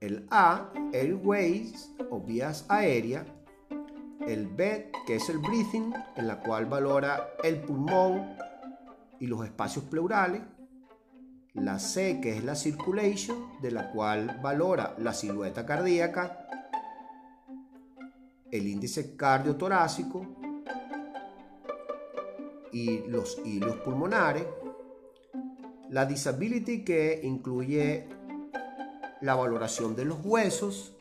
El 0.00 0.26
A, 0.30 0.72
airways 0.92 1.94
o 2.10 2.20
vías 2.20 2.64
aéreas. 2.68 3.26
El 4.26 4.46
B, 4.46 4.92
que 5.06 5.16
es 5.16 5.28
el 5.28 5.38
breathing, 5.38 5.94
en 6.16 6.26
la 6.26 6.40
cual 6.40 6.66
valora 6.66 7.30
el 7.42 7.60
pulmón 7.62 8.36
y 9.20 9.26
los 9.26 9.44
espacios 9.44 9.84
pleurales. 9.86 10.42
La 11.54 11.78
C, 11.78 12.20
que 12.20 12.36
es 12.36 12.44
la 12.44 12.54
circulation, 12.54 13.60
de 13.60 13.70
la 13.70 13.90
cual 13.90 14.38
valora 14.42 14.94
la 14.98 15.12
silueta 15.12 15.66
cardíaca, 15.66 16.46
el 18.50 18.66
índice 18.66 19.16
cardiotorácico 19.16 20.26
y 22.72 23.00
los 23.08 23.40
hilos 23.44 23.76
pulmonares. 23.76 24.44
La 25.90 26.04
disability 26.04 26.84
que 26.84 27.20
incluye 27.22 28.08
la 29.20 29.34
valoración 29.34 29.96
de 29.96 30.04
los 30.04 30.18
huesos. 30.24 30.94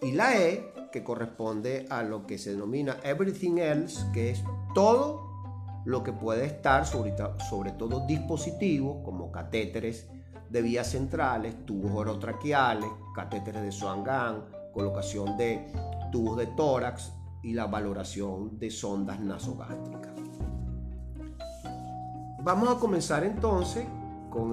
Y 0.00 0.12
la 0.12 0.36
E 0.36 0.72
que 0.90 1.02
corresponde 1.02 1.86
a 1.88 2.02
lo 2.02 2.26
que 2.26 2.38
se 2.38 2.50
denomina 2.50 2.98
everything 3.02 3.58
else, 3.58 4.04
que 4.12 4.30
es 4.30 4.44
todo 4.74 5.82
lo 5.84 6.02
que 6.02 6.12
puede 6.12 6.44
estar, 6.44 6.86
sobre, 6.86 7.14
sobre 7.48 7.72
todo 7.72 8.06
dispositivos 8.06 9.02
como 9.04 9.32
catéteres 9.32 10.08
de 10.50 10.62
vías 10.62 10.90
centrales, 10.90 11.64
tubos 11.64 11.92
orotraqueales, 11.92 12.90
catéteres 13.14 13.62
de 13.62 13.72
Swan-Gang, 13.72 14.42
colocación 14.72 15.36
de 15.36 15.66
tubos 16.12 16.36
de 16.36 16.46
tórax 16.48 17.12
y 17.42 17.54
la 17.54 17.66
valoración 17.66 18.58
de 18.58 18.70
sondas 18.70 19.18
nasogástricas. 19.18 20.01
Vamos 22.44 22.76
a 22.76 22.80
comenzar 22.80 23.22
entonces 23.22 23.86
con 24.28 24.52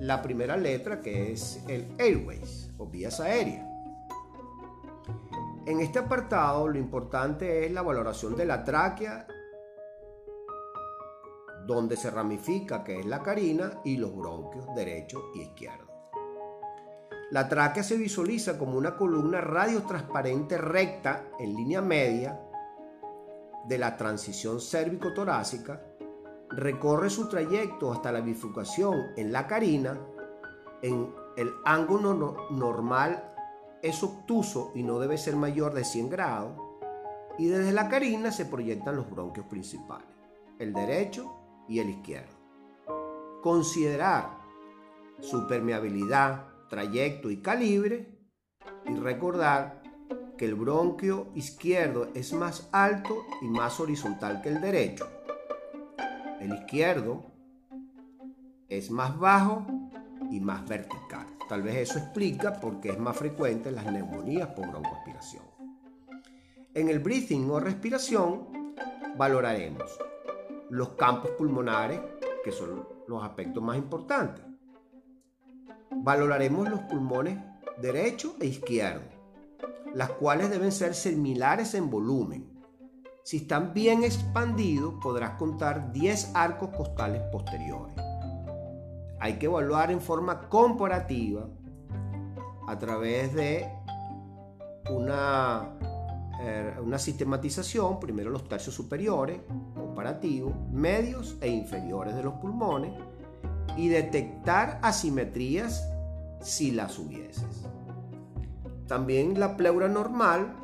la 0.00 0.22
primera 0.22 0.56
letra 0.56 1.00
que 1.00 1.30
es 1.30 1.62
el 1.68 1.94
Airways 1.98 2.68
o 2.78 2.86
vías 2.86 3.20
aéreas. 3.20 3.64
En 5.66 5.78
este 5.78 6.00
apartado 6.00 6.66
lo 6.66 6.78
importante 6.78 7.64
es 7.64 7.70
la 7.70 7.82
valoración 7.82 8.34
de 8.34 8.44
la 8.44 8.64
tráquea, 8.64 9.28
donde 11.64 11.96
se 11.96 12.10
ramifica 12.10 12.82
que 12.82 12.98
es 12.98 13.06
la 13.06 13.22
carina 13.22 13.80
y 13.84 13.96
los 13.96 14.16
bronquios 14.16 14.66
derecho 14.74 15.30
y 15.32 15.42
izquierdo. 15.42 15.86
La 17.30 17.48
tráquea 17.48 17.84
se 17.84 17.96
visualiza 17.96 18.58
como 18.58 18.76
una 18.76 18.96
columna 18.96 19.40
radiotransparente 19.40 20.58
recta 20.58 21.26
en 21.38 21.54
línea 21.54 21.82
media 21.82 22.40
de 23.68 23.78
la 23.78 23.96
transición 23.96 24.60
cérvico-torácica 24.60 25.80
recorre 26.50 27.10
su 27.10 27.28
trayecto 27.28 27.92
hasta 27.92 28.12
la 28.12 28.20
bifurcación 28.20 29.12
en 29.16 29.32
la 29.32 29.46
carina, 29.46 29.98
en 30.82 31.12
el 31.36 31.52
ángulo 31.64 32.48
normal 32.50 33.32
es 33.82 34.02
obtuso 34.02 34.72
y 34.74 34.82
no 34.82 34.98
debe 34.98 35.18
ser 35.18 35.36
mayor 35.36 35.74
de 35.74 35.84
100 35.84 36.10
grados, 36.10 36.52
y 37.38 37.46
desde 37.46 37.72
la 37.72 37.88
carina 37.88 38.30
se 38.30 38.46
proyectan 38.46 38.96
los 38.96 39.10
bronquios 39.10 39.46
principales, 39.46 40.08
el 40.58 40.72
derecho 40.72 41.34
y 41.68 41.80
el 41.80 41.90
izquierdo. 41.90 42.34
Considerar 43.42 44.38
su 45.20 45.46
permeabilidad, 45.46 46.46
trayecto 46.68 47.30
y 47.30 47.42
calibre 47.42 48.18
y 48.86 48.94
recordar 48.94 49.82
que 50.36 50.46
el 50.46 50.54
bronquio 50.54 51.28
izquierdo 51.34 52.08
es 52.14 52.32
más 52.32 52.68
alto 52.72 53.24
y 53.42 53.46
más 53.46 53.80
horizontal 53.80 54.42
que 54.42 54.48
el 54.50 54.60
derecho 54.60 55.15
el 56.40 56.54
izquierdo 56.54 57.24
es 58.68 58.90
más 58.90 59.18
bajo 59.18 59.66
y 60.30 60.40
más 60.40 60.66
vertical. 60.68 61.26
Tal 61.48 61.62
vez 61.62 61.90
eso 61.90 61.98
explica 61.98 62.60
por 62.60 62.80
qué 62.80 62.90
es 62.90 62.98
más 62.98 63.16
frecuente 63.16 63.70
las 63.70 63.86
neumonías 63.90 64.48
por 64.48 64.68
broncoaspiración. 64.68 65.44
En 66.74 66.88
el 66.88 66.98
breathing 66.98 67.48
o 67.50 67.60
respiración 67.60 68.74
valoraremos 69.16 69.98
los 70.68 70.90
campos 70.90 71.30
pulmonares, 71.32 72.00
que 72.44 72.52
son 72.52 72.86
los 73.06 73.22
aspectos 73.22 73.62
más 73.62 73.78
importantes. 73.78 74.44
Valoraremos 75.90 76.68
los 76.68 76.80
pulmones 76.80 77.38
derecho 77.80 78.36
e 78.40 78.46
izquierdo, 78.46 79.04
las 79.94 80.10
cuales 80.10 80.50
deben 80.50 80.72
ser 80.72 80.94
similares 80.94 81.74
en 81.74 81.88
volumen 81.88 82.55
si 83.26 83.38
están 83.38 83.74
bien 83.74 84.04
expandidos, 84.04 84.94
podrás 85.02 85.32
contar 85.32 85.90
10 85.90 86.30
arcos 86.36 86.68
costales 86.68 87.22
posteriores. 87.32 87.96
Hay 89.18 89.36
que 89.40 89.46
evaluar 89.46 89.90
en 89.90 90.00
forma 90.00 90.48
comparativa 90.48 91.48
a 92.68 92.78
través 92.78 93.34
de 93.34 93.68
una, 94.90 95.70
eh, 96.40 96.76
una 96.80 97.00
sistematización, 97.00 97.98
primero 97.98 98.30
los 98.30 98.48
tercios 98.48 98.76
superiores, 98.76 99.40
comparativos, 99.74 100.54
medios 100.70 101.36
e 101.40 101.48
inferiores 101.48 102.14
de 102.14 102.22
los 102.22 102.34
pulmones, 102.34 102.92
y 103.76 103.88
detectar 103.88 104.78
asimetrías 104.82 105.84
si 106.40 106.70
las 106.70 106.96
hubieses. 106.96 107.66
También 108.86 109.40
la 109.40 109.56
pleura 109.56 109.88
normal 109.88 110.54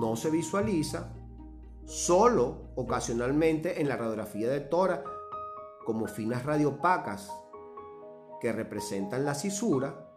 no 0.00 0.16
se 0.16 0.30
visualiza 0.30 1.19
solo 1.90 2.70
ocasionalmente 2.76 3.80
en 3.80 3.88
la 3.88 3.96
radiografía 3.96 4.48
de 4.48 4.60
tora 4.60 5.02
como 5.84 6.06
finas 6.06 6.44
radiopacas 6.44 7.32
que 8.40 8.52
representan 8.52 9.24
la 9.24 9.34
cisura. 9.34 10.08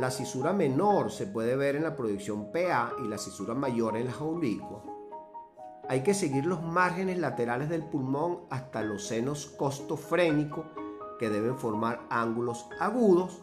La 0.00 0.10
cisura 0.10 0.54
menor 0.54 1.10
se 1.10 1.26
puede 1.26 1.54
ver 1.54 1.76
en 1.76 1.82
la 1.82 1.96
proyección 1.96 2.50
PA 2.50 2.94
y 3.04 3.08
la 3.08 3.18
cisura 3.18 3.52
mayor 3.52 3.98
en 3.98 4.06
la 4.06 4.18
oblicua. 4.20 4.84
Hay 5.86 6.02
que 6.02 6.14
seguir 6.14 6.46
los 6.46 6.62
márgenes 6.62 7.18
laterales 7.18 7.68
del 7.68 7.84
pulmón 7.84 8.46
hasta 8.48 8.82
los 8.82 9.06
senos 9.06 9.44
costofrénicos 9.58 10.64
que 11.18 11.28
deben 11.28 11.58
formar 11.58 12.06
ángulos 12.08 12.70
agudos. 12.80 13.42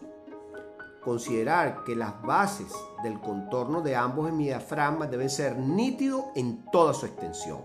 Considerar 1.02 1.84
que 1.84 1.96
las 1.96 2.22
bases 2.22 2.74
del 3.04 3.20
contorno 3.20 3.82
de 3.82 3.96
ambos 3.96 4.30
hemidiafragmas 4.30 5.10
deben 5.10 5.30
ser 5.30 5.58
nítidos 5.58 6.26
en 6.36 6.66
toda 6.72 6.94
su 6.94 7.06
extensión. 7.06 7.62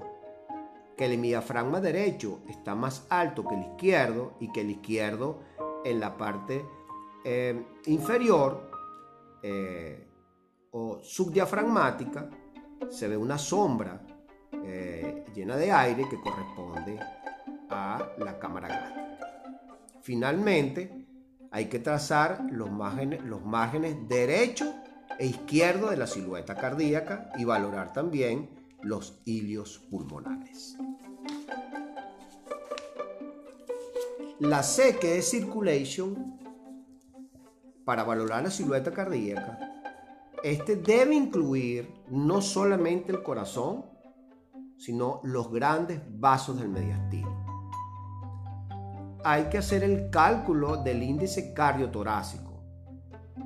Que 0.97 1.07
el 1.07 1.12
hemidiafragma 1.12 1.81
derecho 1.81 2.41
está 2.49 2.75
más 2.75 3.07
alto 3.11 3.45
que 3.47 3.57
el 3.57 3.62
izquierdo 3.62 4.35
y 4.38 4.53
que 4.53 4.61
el 4.61 4.71
izquierdo 4.71 5.41
en 5.85 5.99
la 5.99 6.17
parte 6.17 6.64
eh, 7.25 7.67
inferior 7.87 8.71
eh, 9.43 10.09
o 10.71 11.00
subdiafragmática 11.03 12.29
se 12.88 13.09
ve 13.09 13.17
una 13.17 13.38
sombra 13.38 14.00
eh, 14.53 15.25
llena 15.35 15.57
de 15.57 15.71
aire 15.73 16.09
que 16.09 16.21
corresponde 16.21 16.99
a 17.71 18.12
la 18.19 18.38
cámara 18.38 18.69
gástrica. 18.69 19.05
Finalmente, 20.03 21.03
hay 21.54 21.66
que 21.66 21.78
trazar 21.78 22.49
los 22.50 22.68
márgenes, 22.68 23.23
los 23.23 23.44
márgenes 23.44 24.08
derecho 24.08 24.75
e 25.20 25.26
izquierdo 25.26 25.90
de 25.90 25.96
la 25.96 26.08
silueta 26.08 26.56
cardíaca 26.56 27.30
y 27.38 27.44
valorar 27.44 27.92
también 27.92 28.50
los 28.82 29.23
hilios 29.25 29.78
pulmonares. 29.88 30.76
La 34.40 34.64
C, 34.64 34.99
que 34.99 35.18
es 35.18 35.30
circulation, 35.30 36.40
para 37.84 38.02
valorar 38.02 38.42
la 38.42 38.50
silueta 38.50 38.90
cardíaca, 38.90 39.56
este 40.42 40.75
debe 40.75 41.14
incluir 41.14 41.88
no 42.08 42.42
solamente 42.42 43.12
el 43.12 43.23
corazón, 43.23 43.84
sino 44.76 45.20
los 45.23 45.52
grandes 45.52 46.00
vasos 46.18 46.58
del 46.58 46.68
mediastino. 46.68 47.34
Hay 49.26 49.45
que 49.45 49.57
hacer 49.57 49.83
el 49.83 50.11
cálculo 50.11 50.76
del 50.76 51.02
índice 51.02 51.54
cardiotorácico, 51.54 52.62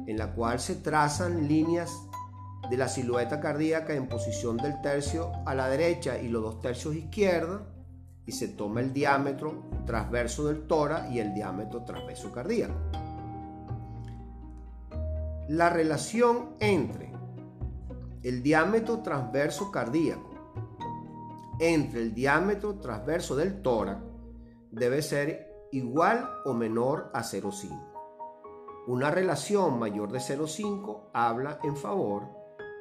en 0.08 0.18
la 0.18 0.32
cual 0.34 0.58
se 0.58 0.74
trazan 0.74 1.46
líneas 1.46 1.92
de 2.68 2.76
la 2.76 2.88
silueta 2.88 3.38
cardíaca 3.38 3.94
en 3.94 4.08
posición 4.08 4.56
del 4.56 4.80
tercio 4.80 5.30
a 5.46 5.54
la 5.54 5.68
derecha 5.68 6.18
y 6.18 6.26
los 6.26 6.42
dos 6.42 6.60
tercios 6.60 6.96
izquierda 6.96 7.62
y 8.26 8.32
se 8.32 8.48
toma 8.48 8.80
el 8.80 8.92
diámetro 8.92 9.62
transverso 9.86 10.48
del 10.48 10.66
tórax 10.66 11.12
y 11.12 11.20
el 11.20 11.32
diámetro 11.32 11.84
transverso 11.84 12.32
cardíaco. 12.32 12.74
La 15.48 15.70
relación 15.70 16.56
entre 16.58 17.12
el 18.24 18.42
diámetro 18.42 18.98
transverso 18.98 19.70
cardíaco 19.70 20.28
entre 21.60 22.00
el 22.00 22.14
diámetro 22.14 22.80
transverso 22.80 23.36
del 23.36 23.62
tórax 23.62 24.00
debe 24.72 25.02
ser 25.02 25.47
igual 25.72 26.28
o 26.44 26.54
menor 26.54 27.10
a 27.12 27.22
0,5. 27.22 28.86
Una 28.86 29.10
relación 29.10 29.78
mayor 29.78 30.10
de 30.10 30.18
0,5 30.18 31.10
habla 31.12 31.58
en 31.62 31.76
favor 31.76 32.28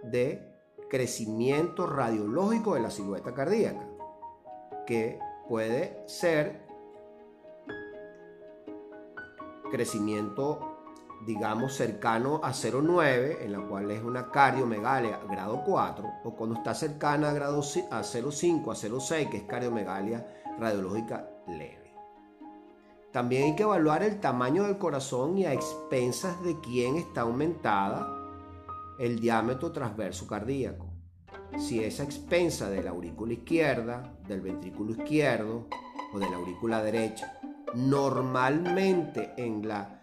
de 0.04 0.56
crecimiento 0.90 1.86
radiológico 1.86 2.76
de 2.76 2.82
la 2.82 2.90
silueta 2.90 3.34
cardíaca, 3.34 3.86
que 4.86 5.20
puede 5.50 6.04
ser 6.08 6.66
crecimiento 9.70 10.78
digamos, 11.26 11.74
cercano 11.74 12.40
a 12.44 12.52
0,9, 12.52 13.42
en 13.42 13.52
la 13.52 13.60
cual 13.68 13.92
es 13.92 14.04
una 14.04 14.32
cardiomegalia 14.32 15.20
grado 15.30 15.64
4, 15.66 16.10
o 16.24 16.36
cuando 16.36 16.56
está 16.56 16.74
cercana 16.74 17.30
a, 17.30 17.34
grado, 17.34 17.60
a 17.60 18.02
0,5, 18.02 18.72
a 18.72 18.76
0,6, 18.76 19.30
que 19.30 19.38
es 19.38 19.44
cardiomegalia 19.44 20.26
radiológica 20.60 21.30
leve. 21.48 21.87
También 23.12 23.44
hay 23.44 23.56
que 23.56 23.64
evaluar 23.64 24.04
el 24.04 24.20
tamaño 24.20 24.64
del 24.64 24.78
corazón 24.78 25.38
y 25.38 25.46
a 25.46 25.54
expensas 25.54 26.44
de 26.44 26.60
quién 26.60 26.98
está 26.98 27.22
aumentada 27.22 28.14
el 29.00 29.20
diámetro 29.20 29.72
transverso 29.72 30.28
cardíaco. 30.28 30.88
Si 31.58 31.84
es 31.84 32.00
a 32.00 32.04
expensa 32.04 32.70
de 32.70 32.84
la 32.84 32.92
aurícula 32.92 33.34
izquierda, 33.34 34.18
del 34.28 34.42
ventrículo 34.42 34.92
izquierdo 34.92 35.68
o 36.14 36.20
de 36.20 36.30
la 36.30 36.38
aurícula 36.38 36.84
derecha. 36.84 37.40
Normalmente 37.74 39.34
en 39.38 39.68
la 39.68 39.98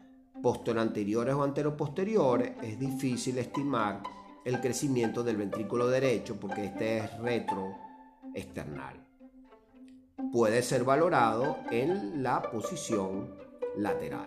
anteriores 0.79 1.35
o 1.35 1.43
anteroposteriores, 1.43 2.53
es 2.63 2.79
difícil 2.79 3.39
estimar 3.39 4.03
el 4.45 4.61
crecimiento 4.61 5.23
del 5.23 5.39
ventrículo 5.39 5.89
derecho 5.89 6.39
porque 6.39 6.67
este 6.67 6.99
es 6.99 7.19
retroesternal. 7.19 9.04
Puede 10.35 10.63
ser 10.63 10.83
valorado 10.83 11.59
en 11.71 12.25
la 12.25 12.43
posición 12.43 13.37
lateral. 13.77 14.27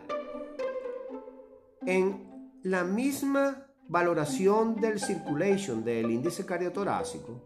En 1.86 2.54
la 2.64 2.86
misma 2.86 3.68
valoración 3.90 4.78
del 4.78 5.02
circulation 5.02 5.84
del 5.84 6.10
índice 6.10 6.46
cardiotorácico, 6.46 7.44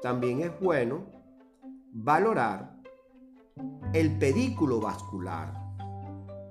también 0.00 0.42
es 0.42 0.60
bueno 0.60 1.06
valorar 1.90 2.76
el 3.94 4.16
pedículo 4.16 4.78
vascular 4.78 5.52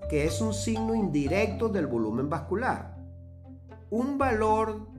que 0.10 0.26
es 0.26 0.42
un 0.42 0.54
signo 0.54 0.94
indirecto 0.96 1.70
del 1.70 1.88
volumen 1.88 2.30
vascular. 2.30 2.98
Un 3.90 4.18
valor 4.18 4.90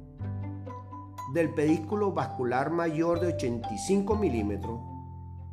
del 1.35 1.53
pedículo 1.53 2.13
vascular 2.13 2.71
mayor 2.71 3.21
de 3.21 3.35
85 3.35 4.17
milímetros 4.17 4.90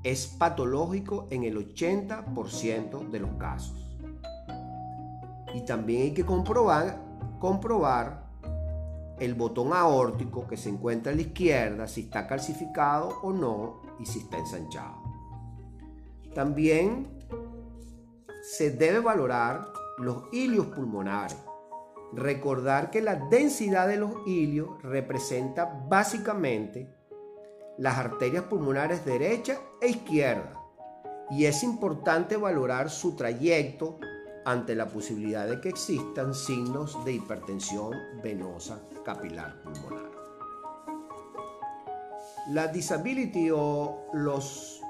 es 0.03 0.27
patológico 0.27 1.27
en 1.29 1.43
el 1.43 1.57
80% 1.57 3.09
de 3.09 3.19
los 3.19 3.31
casos. 3.37 3.87
Y 5.53 5.61
también 5.61 6.03
hay 6.03 6.13
que 6.13 6.25
comprobar, 6.25 7.01
comprobar 7.39 8.27
el 9.19 9.33
botón 9.33 9.73
aórtico 9.73 10.47
que 10.47 10.57
se 10.57 10.69
encuentra 10.69 11.11
a 11.11 11.15
la 11.15 11.21
izquierda, 11.21 11.87
si 11.87 12.01
está 12.01 12.27
calcificado 12.27 13.19
o 13.23 13.33
no 13.33 13.81
y 13.99 14.05
si 14.05 14.19
está 14.19 14.37
ensanchado. 14.37 14.95
También 16.35 17.07
se 18.43 18.71
debe 18.71 18.99
valorar 18.99 19.67
los 19.97 20.25
hilios 20.31 20.67
pulmonares. 20.67 21.37
Recordar 22.13 22.91
que 22.91 23.01
la 23.01 23.15
densidad 23.15 23.87
de 23.87 23.97
los 23.97 24.11
hilios 24.25 24.81
representa 24.83 25.65
básicamente 25.89 26.96
las 27.77 27.97
arterias 27.97 28.43
pulmonares 28.45 29.05
derecha 29.05 29.59
e 29.81 29.89
izquierda 29.89 30.57
y 31.29 31.45
es 31.45 31.63
importante 31.63 32.37
valorar 32.37 32.89
su 32.89 33.15
trayecto 33.15 33.99
ante 34.45 34.75
la 34.75 34.87
posibilidad 34.87 35.47
de 35.47 35.59
que 35.59 35.69
existan 35.69 36.33
signos 36.33 37.03
de 37.03 37.13
hipertensión 37.13 37.93
venosa 38.23 38.79
capilar 39.03 39.61
pulmonar. 39.61 40.09
La 42.49 42.67
disability 42.67 43.49
o 43.51 44.07
los, 44.13 44.81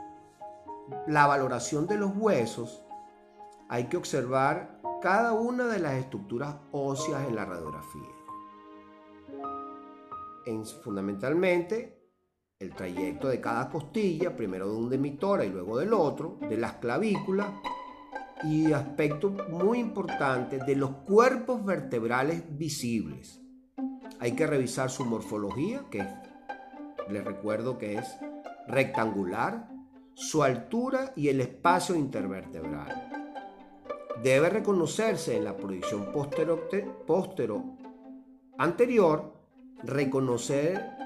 la 1.07 1.25
valoración 1.25 1.87
de 1.87 1.97
los 1.97 2.15
huesos 2.15 2.83
hay 3.67 3.85
que 3.85 3.97
observar 3.97 4.79
cada 5.01 5.33
una 5.33 5.65
de 5.65 5.79
las 5.79 5.93
estructuras 5.93 6.55
óseas 6.71 7.27
en 7.27 7.35
la 7.35 7.45
radiografía. 7.45 8.09
En, 10.45 10.65
fundamentalmente, 10.65 11.96
el 12.59 12.73
trayecto 12.73 13.27
de 13.27 13.39
cada 13.39 13.69
costilla, 13.69 14.35
primero 14.35 14.67
de 14.67 14.75
un 14.75 14.89
demitora 14.89 15.45
y 15.45 15.49
luego 15.49 15.77
del 15.77 15.93
otro, 15.93 16.39
de 16.41 16.57
las 16.57 16.73
clavículas 16.73 17.47
y 18.43 18.71
aspecto 18.71 19.29
muy 19.29 19.77
importante 19.77 20.57
de 20.57 20.75
los 20.75 20.89
cuerpos 21.07 21.63
vertebrales 21.63 22.43
visibles. 22.57 23.39
Hay 24.19 24.31
que 24.31 24.47
revisar 24.47 24.89
su 24.89 25.05
morfología, 25.05 25.85
que 25.91 26.03
les 27.09 27.23
recuerdo 27.23 27.77
que 27.77 27.95
es 27.95 28.17
rectangular, 28.67 29.69
su 30.15 30.41
altura 30.41 31.13
y 31.15 31.27
el 31.27 31.41
espacio 31.41 31.95
intervertebral 31.95 33.11
debe 34.23 34.49
reconocerse 34.49 35.37
en 35.37 35.43
la 35.43 35.55
proyección 35.55 36.11
póstero, 36.11 37.67
anterior, 38.57 39.33
reconocer 39.83 40.96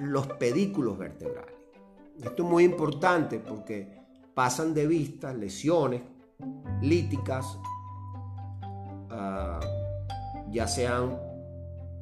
los 0.00 0.26
pedículos 0.26 0.98
vertebrales. 0.98 1.54
Esto 2.22 2.42
es 2.42 2.48
muy 2.48 2.64
importante 2.64 3.38
porque 3.38 4.00
pasan 4.34 4.74
de 4.74 4.86
vista 4.86 5.32
lesiones 5.32 6.02
líticas, 6.80 7.58
ah, 9.10 9.60
ya 10.50 10.66
sean 10.66 11.18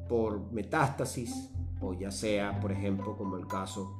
por 0.07 0.51
metástasis 0.51 1.49
o 1.81 1.93
ya 1.93 2.11
sea, 2.11 2.59
por 2.59 2.71
ejemplo, 2.71 3.15
como 3.15 3.37
el 3.37 3.47
caso 3.47 3.97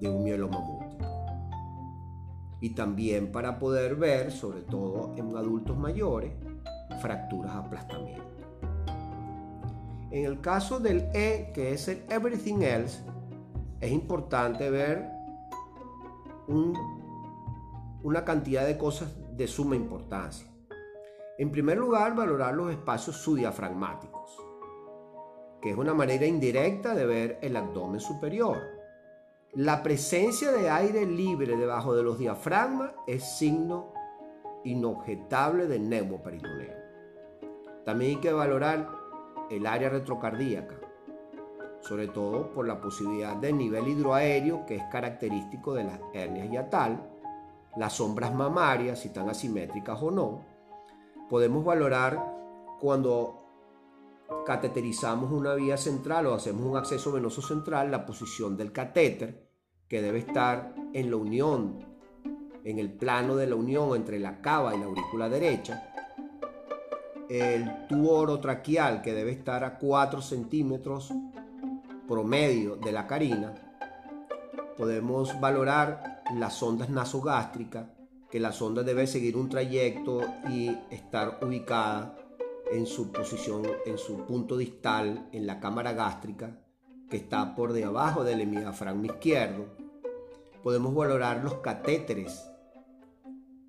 de 0.00 0.08
un 0.08 0.24
mieloma 0.24 0.58
múltiple. 0.60 1.06
Y 2.60 2.70
también 2.70 3.32
para 3.32 3.58
poder 3.58 3.96
ver, 3.96 4.32
sobre 4.32 4.62
todo 4.62 5.14
en 5.16 5.36
adultos 5.36 5.76
mayores, 5.76 6.32
fracturas 7.00 7.54
aplastamiento. 7.54 8.35
En 10.16 10.24
el 10.24 10.40
caso 10.40 10.80
del 10.80 11.10
E, 11.12 11.50
que 11.52 11.72
es 11.72 11.88
el 11.88 12.02
everything 12.08 12.62
else, 12.62 13.02
es 13.82 13.92
importante 13.92 14.70
ver 14.70 15.10
una 18.02 18.24
cantidad 18.24 18.64
de 18.66 18.78
cosas 18.78 19.12
de 19.36 19.46
suma 19.46 19.76
importancia. 19.76 20.50
En 21.36 21.50
primer 21.50 21.76
lugar, 21.76 22.14
valorar 22.14 22.54
los 22.54 22.70
espacios 22.70 23.18
subdiafragmáticos, 23.18 24.42
que 25.60 25.72
es 25.72 25.76
una 25.76 25.92
manera 25.92 26.24
indirecta 26.24 26.94
de 26.94 27.04
ver 27.04 27.38
el 27.42 27.54
abdomen 27.54 28.00
superior. 28.00 28.56
La 29.52 29.82
presencia 29.82 30.50
de 30.50 30.70
aire 30.70 31.04
libre 31.04 31.58
debajo 31.58 31.94
de 31.94 32.02
los 32.02 32.18
diafragmas 32.18 32.92
es 33.06 33.22
signo 33.36 33.92
inobjetable 34.64 35.66
de 35.66 35.78
neumoperitoneo. 35.78 36.74
También 37.84 38.12
hay 38.12 38.20
que 38.22 38.32
valorar 38.32 39.04
el 39.50 39.66
área 39.66 39.88
retrocardíaca, 39.88 40.76
sobre 41.80 42.08
todo 42.08 42.52
por 42.52 42.66
la 42.66 42.80
posibilidad 42.80 43.36
del 43.36 43.56
nivel 43.56 43.88
hidroaéreo 43.88 44.66
que 44.66 44.76
es 44.76 44.82
característico 44.90 45.74
de 45.74 45.84
las 45.84 46.00
hernias 46.12 46.50
yatal, 46.50 47.10
las 47.76 47.92
sombras 47.92 48.34
mamarias, 48.34 49.00
si 49.00 49.08
están 49.08 49.28
asimétricas 49.28 50.02
o 50.02 50.10
no. 50.10 50.44
Podemos 51.28 51.64
valorar 51.64 52.18
cuando 52.80 53.46
cateterizamos 54.44 55.30
una 55.30 55.54
vía 55.54 55.76
central 55.76 56.26
o 56.26 56.34
hacemos 56.34 56.62
un 56.62 56.76
acceso 56.76 57.12
venoso 57.12 57.42
central, 57.42 57.90
la 57.90 58.06
posición 58.06 58.56
del 58.56 58.72
catéter, 58.72 59.46
que 59.88 60.02
debe 60.02 60.18
estar 60.18 60.74
en 60.92 61.10
la 61.10 61.16
unión, 61.16 61.78
en 62.64 62.78
el 62.78 62.92
plano 62.92 63.36
de 63.36 63.46
la 63.46 63.54
unión 63.54 63.94
entre 63.94 64.18
la 64.18 64.40
cava 64.40 64.74
y 64.74 64.78
la 64.78 64.86
aurícula 64.86 65.28
derecha, 65.28 65.92
el 67.28 67.86
tubo 67.88 68.18
orotraqueal 68.18 69.02
que 69.02 69.12
debe 69.12 69.32
estar 69.32 69.64
a 69.64 69.78
4 69.78 70.22
centímetros 70.22 71.12
promedio 72.06 72.76
de 72.76 72.92
la 72.92 73.06
carina, 73.06 73.54
podemos 74.76 75.38
valorar 75.40 76.22
las 76.34 76.62
ondas 76.62 76.88
nasogástricas, 76.88 77.86
que 78.30 78.40
la 78.40 78.52
sonda 78.52 78.82
debe 78.82 79.06
seguir 79.06 79.36
un 79.36 79.48
trayecto 79.48 80.20
y 80.48 80.68
estar 80.90 81.38
ubicada 81.42 82.16
en 82.70 82.86
su 82.86 83.12
posición, 83.12 83.62
en 83.86 83.98
su 83.98 84.24
punto 84.24 84.56
distal 84.56 85.28
en 85.32 85.46
la 85.46 85.60
cámara 85.60 85.92
gástrica, 85.92 86.58
que 87.08 87.16
está 87.16 87.54
por 87.54 87.72
debajo 87.72 88.24
del 88.24 88.40
hemidiafragma 88.40 89.06
izquierdo. 89.06 89.66
Podemos 90.62 90.94
valorar 90.94 91.44
los 91.44 91.54
catéteres 91.54 92.50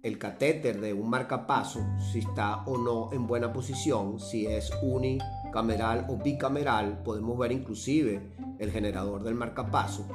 el 0.04 0.18
catéter 0.18 0.80
de 0.80 0.94
un 0.94 1.10
marcapaso, 1.10 1.80
si 2.12 2.20
está 2.20 2.64
o 2.66 2.78
no 2.78 3.12
en 3.12 3.28
buena 3.28 3.52
posición, 3.52 4.20
si 4.20 4.46
es 4.46 4.72
unicameral 4.82 6.06
o 6.10 6.18
bicameral, 6.18 7.02
podemos 7.04 7.38
ver 7.38 7.52
inclusive 7.52 8.32
el 8.60 8.72
generador 8.72 9.24
del 9.24 9.36
marcapaso. 9.36 10.06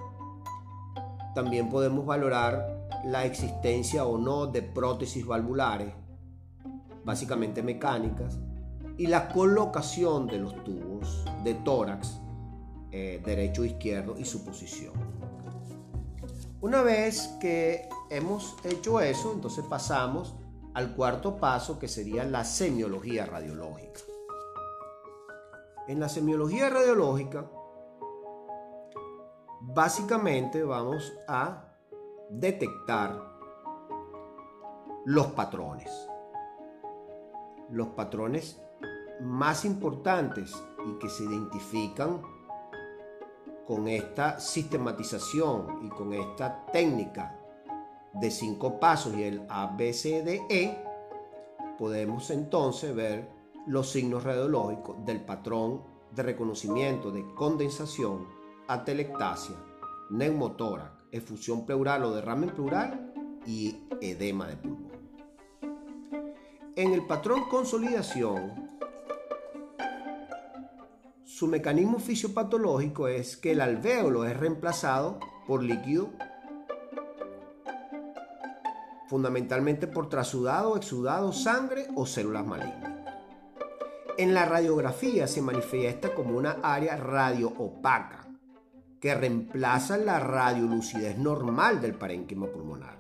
También 1.35 1.69
podemos 1.69 2.07
valorar 2.07 2.89
la 3.05 3.25
existencia 3.25 4.05
o 4.05 4.19
no 4.19 4.47
de 4.47 4.63
prótesis 4.63 5.27
valvulares, 5.27 5.93
básicamente 7.05 7.63
mecánicas, 7.63 8.39
y 8.97 9.07
la 9.07 9.29
colocación 9.29 10.27
de 10.27 10.39
los 10.39 10.63
tubos 10.65 11.25
de 11.43 11.55
tórax 11.55 12.21
eh, 12.93 13.21
derecho 13.25 13.65
e 13.65 13.69
izquierdo 13.69 14.17
y 14.19 14.25
su 14.25 14.45
posición. 14.45 15.22
Una 16.63 16.81
vez 16.83 17.27
que 17.41 17.89
hemos 18.09 18.57
hecho 18.63 19.01
eso, 19.01 19.33
entonces 19.33 19.65
pasamos 19.65 20.37
al 20.75 20.95
cuarto 20.95 21.39
paso 21.39 21.81
que 21.81 21.89
sería 21.89 22.25
la 22.25 22.45
semiología 22.45 23.27
radiológica. 23.27 23.99
En 25.89 25.99
la 25.99 26.09
semiología 26.09 26.71
radiológica, 26.71 27.51
básicamente 29.61 30.63
vamos 30.63 31.13
a 31.27 31.75
detectar 32.31 33.21
los 35.05 35.27
patrones. 35.33 35.91
Los 37.71 37.89
patrones 37.89 38.63
más 39.21 39.65
importantes 39.65 40.55
y 40.87 40.97
que 41.01 41.09
se 41.09 41.25
identifican 41.25 42.23
con 43.67 43.89
esta 43.89 44.41
sistematización 44.41 45.87
y 45.87 45.89
con 45.89 46.13
esta 46.13 46.67
técnica 46.67 47.39
de 48.15 48.31
cinco 48.31 48.79
pasos 48.79 49.15
y 49.15 49.23
el 49.23 49.47
ABCDE, 49.49 50.85
podemos 51.79 52.31
entonces 52.31 52.95
ver 52.95 53.29
los 53.67 53.91
signos 53.91 54.25
radiológicos 54.25 55.05
del 55.05 55.21
patrón 55.21 55.83
de 56.15 56.23
reconocimiento 56.23 57.11
de 57.11 57.25
condensación, 57.35 58.27
atelectasia, 58.69 59.57
neumotórax, 60.11 60.91
efusión 61.11 61.65
pleural 61.65 62.05
o 62.05 62.13
derrame 62.13 62.49
pleural 62.49 63.13
y 63.47 63.77
edema 64.01 64.47
de 64.47 64.57
pulmón. 64.57 64.93
En 66.75 66.93
el 66.93 67.07
patrón 67.07 67.49
consolidación, 67.49 68.72
su 71.35 71.47
mecanismo 71.47 71.99
fisiopatológico 71.99 73.09
es 73.09 73.39
que 73.39 73.53
el 73.53 73.63
alvéolo 73.63 74.27
es 74.27 74.37
reemplazado 74.37 75.19
por 75.47 75.63
líquido 75.63 76.11
fundamentalmente 79.09 79.87
por 79.87 80.11
trasudado, 80.11 80.77
exudado, 80.77 81.33
sangre 81.33 81.87
o 81.95 82.05
células 82.05 82.47
malignas. 82.47 82.93
En 84.19 84.35
la 84.35 84.45
radiografía 84.45 85.27
se 85.27 85.41
manifiesta 85.41 86.15
como 86.15 86.37
una 86.37 86.59
área 86.63 86.99
radio-opaca 86.99 88.29
que 89.01 89.15
reemplaza 89.15 89.97
la 89.97 90.21
radiolucidez 90.21 91.17
normal 91.17 91.81
del 91.81 91.95
parénquima 91.95 92.47
pulmonar. 92.47 92.99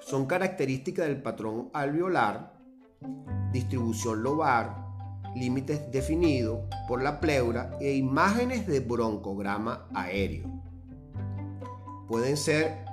Son 0.00 0.26
características 0.26 1.08
del 1.08 1.22
patrón 1.22 1.70
alveolar, 1.72 2.52
distribución 3.50 4.22
lobar, 4.22 4.85
límites 5.36 5.90
definidos 5.92 6.60
por 6.88 7.02
la 7.02 7.20
pleura 7.20 7.76
e 7.80 7.94
imágenes 7.94 8.66
de 8.66 8.80
broncograma 8.80 9.86
aéreo. 9.94 10.48
Pueden 12.08 12.36
ser 12.36 12.84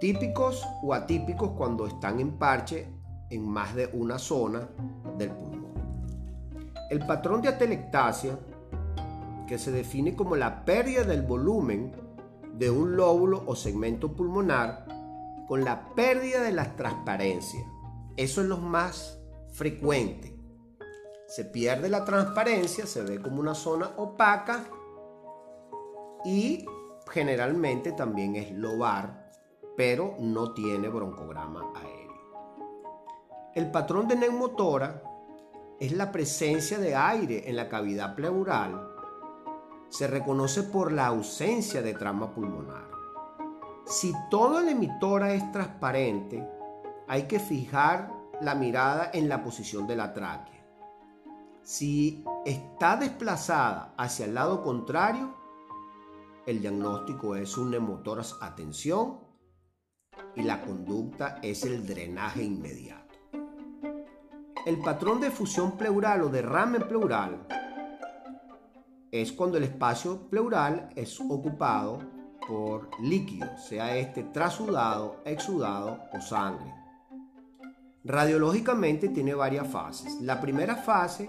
típicos 0.00 0.66
o 0.82 0.92
atípicos 0.94 1.52
cuando 1.56 1.86
están 1.86 2.20
en 2.20 2.32
parche 2.32 2.88
en 3.30 3.48
más 3.48 3.74
de 3.74 3.88
una 3.92 4.18
zona 4.18 4.68
del 5.16 5.30
pulmón. 5.30 5.70
El 6.90 7.06
patrón 7.06 7.40
de 7.40 7.48
atelectasia, 7.48 8.38
que 9.46 9.58
se 9.58 9.70
define 9.70 10.14
como 10.14 10.36
la 10.36 10.64
pérdida 10.64 11.04
del 11.04 11.22
volumen 11.22 11.92
de 12.54 12.70
un 12.70 12.96
lóbulo 12.96 13.42
o 13.46 13.56
segmento 13.56 14.14
pulmonar 14.14 14.86
con 15.48 15.64
la 15.64 15.88
pérdida 15.94 16.42
de 16.42 16.52
la 16.52 16.76
transparencia. 16.76 17.60
Eso 18.16 18.42
es 18.42 18.46
lo 18.48 18.58
más 18.58 19.18
frecuente. 19.52 20.29
Se 21.30 21.44
pierde 21.44 21.88
la 21.88 22.04
transparencia, 22.04 22.86
se 22.86 23.02
ve 23.02 23.22
como 23.22 23.40
una 23.40 23.54
zona 23.54 23.92
opaca 23.96 24.64
y 26.24 26.66
generalmente 27.08 27.92
también 27.92 28.36
es 28.36 28.52
lobar 28.52 29.30
pero 29.80 30.16
no 30.18 30.52
tiene 30.52 30.90
broncograma 30.90 31.72
aéreo. 31.74 32.12
El 33.54 33.70
patrón 33.70 34.08
de 34.08 34.16
neumotora 34.16 35.02
es 35.80 35.92
la 35.92 36.12
presencia 36.12 36.78
de 36.78 36.94
aire 36.94 37.48
en 37.48 37.56
la 37.56 37.66
cavidad 37.66 38.14
pleural. 38.14 38.88
Se 39.88 40.06
reconoce 40.06 40.64
por 40.64 40.92
la 40.92 41.06
ausencia 41.06 41.80
de 41.80 41.94
trama 41.94 42.34
pulmonar. 42.34 42.90
Si 43.86 44.12
toda 44.30 44.60
la 44.62 44.72
emitora 44.72 45.32
es 45.32 45.50
transparente, 45.50 46.46
hay 47.08 47.22
que 47.22 47.40
fijar 47.40 48.12
la 48.42 48.54
mirada 48.54 49.10
en 49.14 49.30
la 49.30 49.42
posición 49.42 49.86
de 49.86 49.96
la 49.96 50.12
tráquea. 50.12 50.59
Si 51.62 52.24
está 52.46 52.96
desplazada 52.96 53.94
hacia 53.96 54.24
el 54.24 54.34
lado 54.34 54.62
contrario, 54.62 55.34
el 56.46 56.60
diagnóstico 56.60 57.36
es 57.36 57.56
un 57.58 57.70
neumotoras 57.70 58.38
atención 58.40 59.20
y 60.34 60.42
la 60.42 60.62
conducta 60.62 61.38
es 61.42 61.64
el 61.64 61.86
drenaje 61.86 62.42
inmediato. 62.42 63.14
El 64.66 64.78
patrón 64.80 65.20
de 65.20 65.30
fusión 65.30 65.76
pleural 65.76 66.22
o 66.22 66.28
derrame 66.28 66.80
pleural 66.80 67.46
es 69.10 69.32
cuando 69.32 69.58
el 69.58 69.64
espacio 69.64 70.28
pleural 70.28 70.90
es 70.96 71.20
ocupado 71.20 72.00
por 72.46 72.90
líquido, 73.00 73.56
sea 73.58 73.96
este 73.96 74.24
trasudado, 74.24 75.20
exudado 75.24 76.00
o 76.12 76.20
sangre. 76.20 76.74
Radiológicamente 78.02 79.10
tiene 79.10 79.34
varias 79.34 79.68
fases. 79.68 80.20
La 80.20 80.40
primera 80.40 80.76
fase 80.76 81.28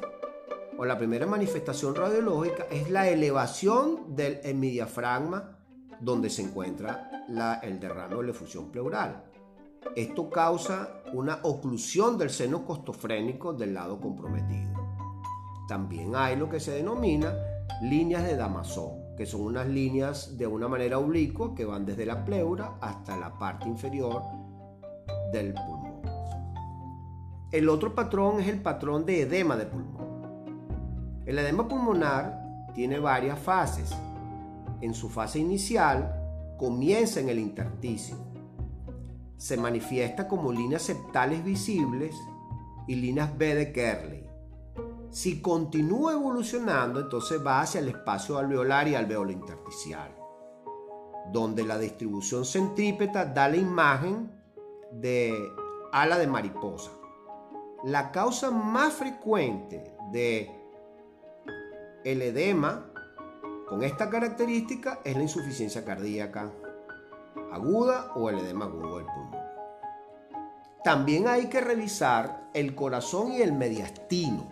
o 0.82 0.86
la 0.86 0.98
primera 0.98 1.28
manifestación 1.28 1.94
radiológica 1.94 2.66
es 2.72 2.90
la 2.90 3.08
elevación 3.08 4.16
del 4.16 4.40
hemidiafragma 4.42 5.60
donde 6.00 6.28
se 6.28 6.42
encuentra 6.42 7.28
el 7.62 7.80
derrame 7.80 8.16
o 8.16 8.24
la 8.24 8.32
efusión 8.32 8.72
pleural. 8.72 9.26
Esto 9.96 10.28
causa 10.28 11.04
una 11.14 11.38
oclusión 11.44 12.18
del 12.18 12.32
seno 12.32 12.66
costofrénico 12.66 13.54
del 13.54 13.76
lado 13.76 14.02
comprometido. 14.02 14.72
También 15.68 16.16
hay 16.16 16.36
lo 16.36 16.50
que 16.50 16.60
se 16.60 16.72
denomina 16.72 17.32
líneas 17.84 18.24
de 18.24 18.36
Damasón, 18.36 19.16
que 19.16 19.28
son 19.28 19.42
unas 19.42 19.68
líneas 19.68 20.36
de 20.36 20.48
una 20.48 20.68
manera 20.68 20.98
oblicua 20.98 21.54
que 21.54 21.64
van 21.64 21.86
desde 21.86 22.08
la 22.08 22.26
pleura 22.26 22.78
hasta 22.82 23.16
la 23.18 23.38
parte 23.38 23.70
inferior 23.70 24.24
del 25.32 25.54
pulmón. 25.54 26.02
El 27.52 27.70
otro 27.70 27.94
patrón 27.94 28.40
es 28.40 28.48
el 28.48 28.64
patrón 28.64 29.06
de 29.06 29.22
edema 29.22 29.56
de 29.56 29.68
pulmón. 29.68 30.01
El 31.26 31.40
edema 31.40 31.68
pulmonar 31.68 32.70
tiene 32.74 33.00
varias 33.00 33.40
fases. 33.40 33.92
En 34.82 34.94
su 34.94 35.10
fase 35.10 35.40
inicial 35.40 36.56
comienza 36.58 37.20
en 37.20 37.30
el 37.30 37.40
intersticio. 37.40 38.16
Se 39.38 39.58
manifiesta 39.58 40.28
como 40.28 40.52
líneas 40.52 40.84
septales 40.84 41.44
visibles 41.44 42.16
y 42.88 42.96
líneas 42.96 43.38
B 43.38 43.56
de 43.56 43.72
Kerley. 43.72 44.28
Si 45.10 45.42
continúa 45.42 46.14
evolucionando, 46.14 47.02
entonces 47.02 47.46
va 47.46 47.62
hacia 47.62 47.80
el 47.82 47.90
espacio 47.90 48.38
alveolar 48.38 48.88
y 48.88 48.96
alveolo 48.96 49.32
intersticial, 49.32 50.16
donde 51.32 51.66
la 51.66 51.78
distribución 51.78 52.46
centrípeta 52.46 53.26
da 53.26 53.50
la 53.50 53.58
imagen 53.58 54.32
de 54.92 55.34
ala 55.92 56.18
de 56.18 56.28
mariposa 56.28 56.92
la 57.84 58.12
causa 58.12 58.52
más 58.52 58.94
frecuente 58.94 59.96
de 60.12 60.61
el 62.04 62.22
edema 62.22 62.86
con 63.68 63.84
esta 63.84 64.10
característica 64.10 65.00
es 65.04 65.16
la 65.16 65.24
insuficiencia 65.24 65.86
cardíaca 65.86 66.52
aguda 67.52 68.12
o 68.16 68.30
el 68.30 68.40
edema 68.40 68.66
agudo 68.66 68.98
del 68.98 69.06
pulmón. 69.06 69.42
También 70.84 71.28
hay 71.28 71.48
que 71.48 71.62
revisar 71.62 72.50
el 72.54 72.76
corazón 72.76 73.34
y 73.34 73.42
el 73.42 73.54
mediastino 73.54 74.52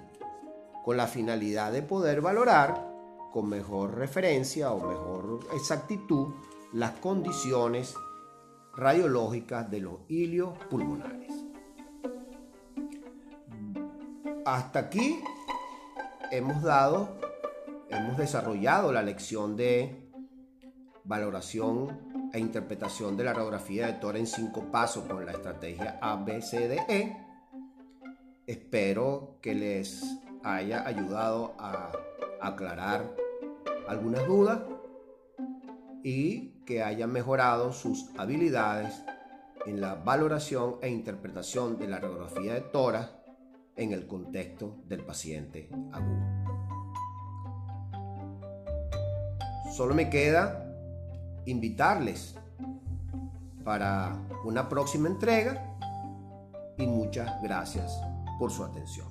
con 0.83 0.97
la 0.97 1.07
finalidad 1.07 1.71
de 1.71 1.81
poder 1.81 2.21
valorar 2.21 2.88
con 3.31 3.49
mejor 3.49 3.95
referencia 3.95 4.71
o 4.71 4.88
mejor 4.88 5.39
exactitud 5.53 6.33
las 6.73 6.91
condiciones 6.99 7.95
radiológicas 8.75 9.69
de 9.69 9.79
los 9.79 9.99
ilios 10.07 10.57
pulmonares. 10.69 11.49
hasta 14.55 14.79
aquí 14.79 15.21
hemos 16.31 16.62
dado, 16.63 17.09
hemos 17.89 18.17
desarrollado 18.17 18.91
la 18.91 19.02
lección 19.02 19.56
de 19.56 20.10
valoración 21.04 22.30
e 22.34 22.39
interpretación 22.39 23.17
de 23.17 23.23
la 23.23 23.34
radiografía 23.34 23.88
de 23.88 23.93
Tora 23.93 24.19
en 24.19 24.28
cinco 24.28 24.71
pasos 24.71 25.06
con 25.06 25.25
la 25.25 25.32
estrategia 25.32 25.97
ABCDE. 26.02 27.17
Espero 28.45 29.38
que 29.41 29.56
les 29.56 30.04
haya 30.43 30.86
ayudado 30.86 31.56
a 31.60 31.91
aclarar 32.41 33.15
algunas 33.88 34.25
dudas 34.28 34.60
y 36.04 36.62
que 36.65 36.84
hayan 36.84 37.12
mejorado 37.12 37.73
sus 37.73 38.10
habilidades 38.17 39.04
en 39.65 39.82
la 39.82 39.95
valoración 39.95 40.78
e 40.82 40.89
interpretación 40.89 41.78
de 41.78 41.88
la 41.88 41.99
radiografía 41.99 42.54
de 42.54 42.62
Tora 42.62 43.23
en 43.75 43.91
el 43.93 44.08
contexto 44.08 44.78
del 44.86 45.04
paciente 45.04 45.69
agudo. 45.91 46.38
Solo 49.79 49.95
me 49.95 50.09
queda 50.09 50.65
invitarles 51.45 52.35
para 53.63 54.13
una 54.43 54.67
próxima 54.67 55.07
entrega 55.07 55.73
y 56.77 56.85
muchas 56.85 57.41
gracias 57.41 57.97
por 58.37 58.51
su 58.51 58.65
atención. 58.65 59.07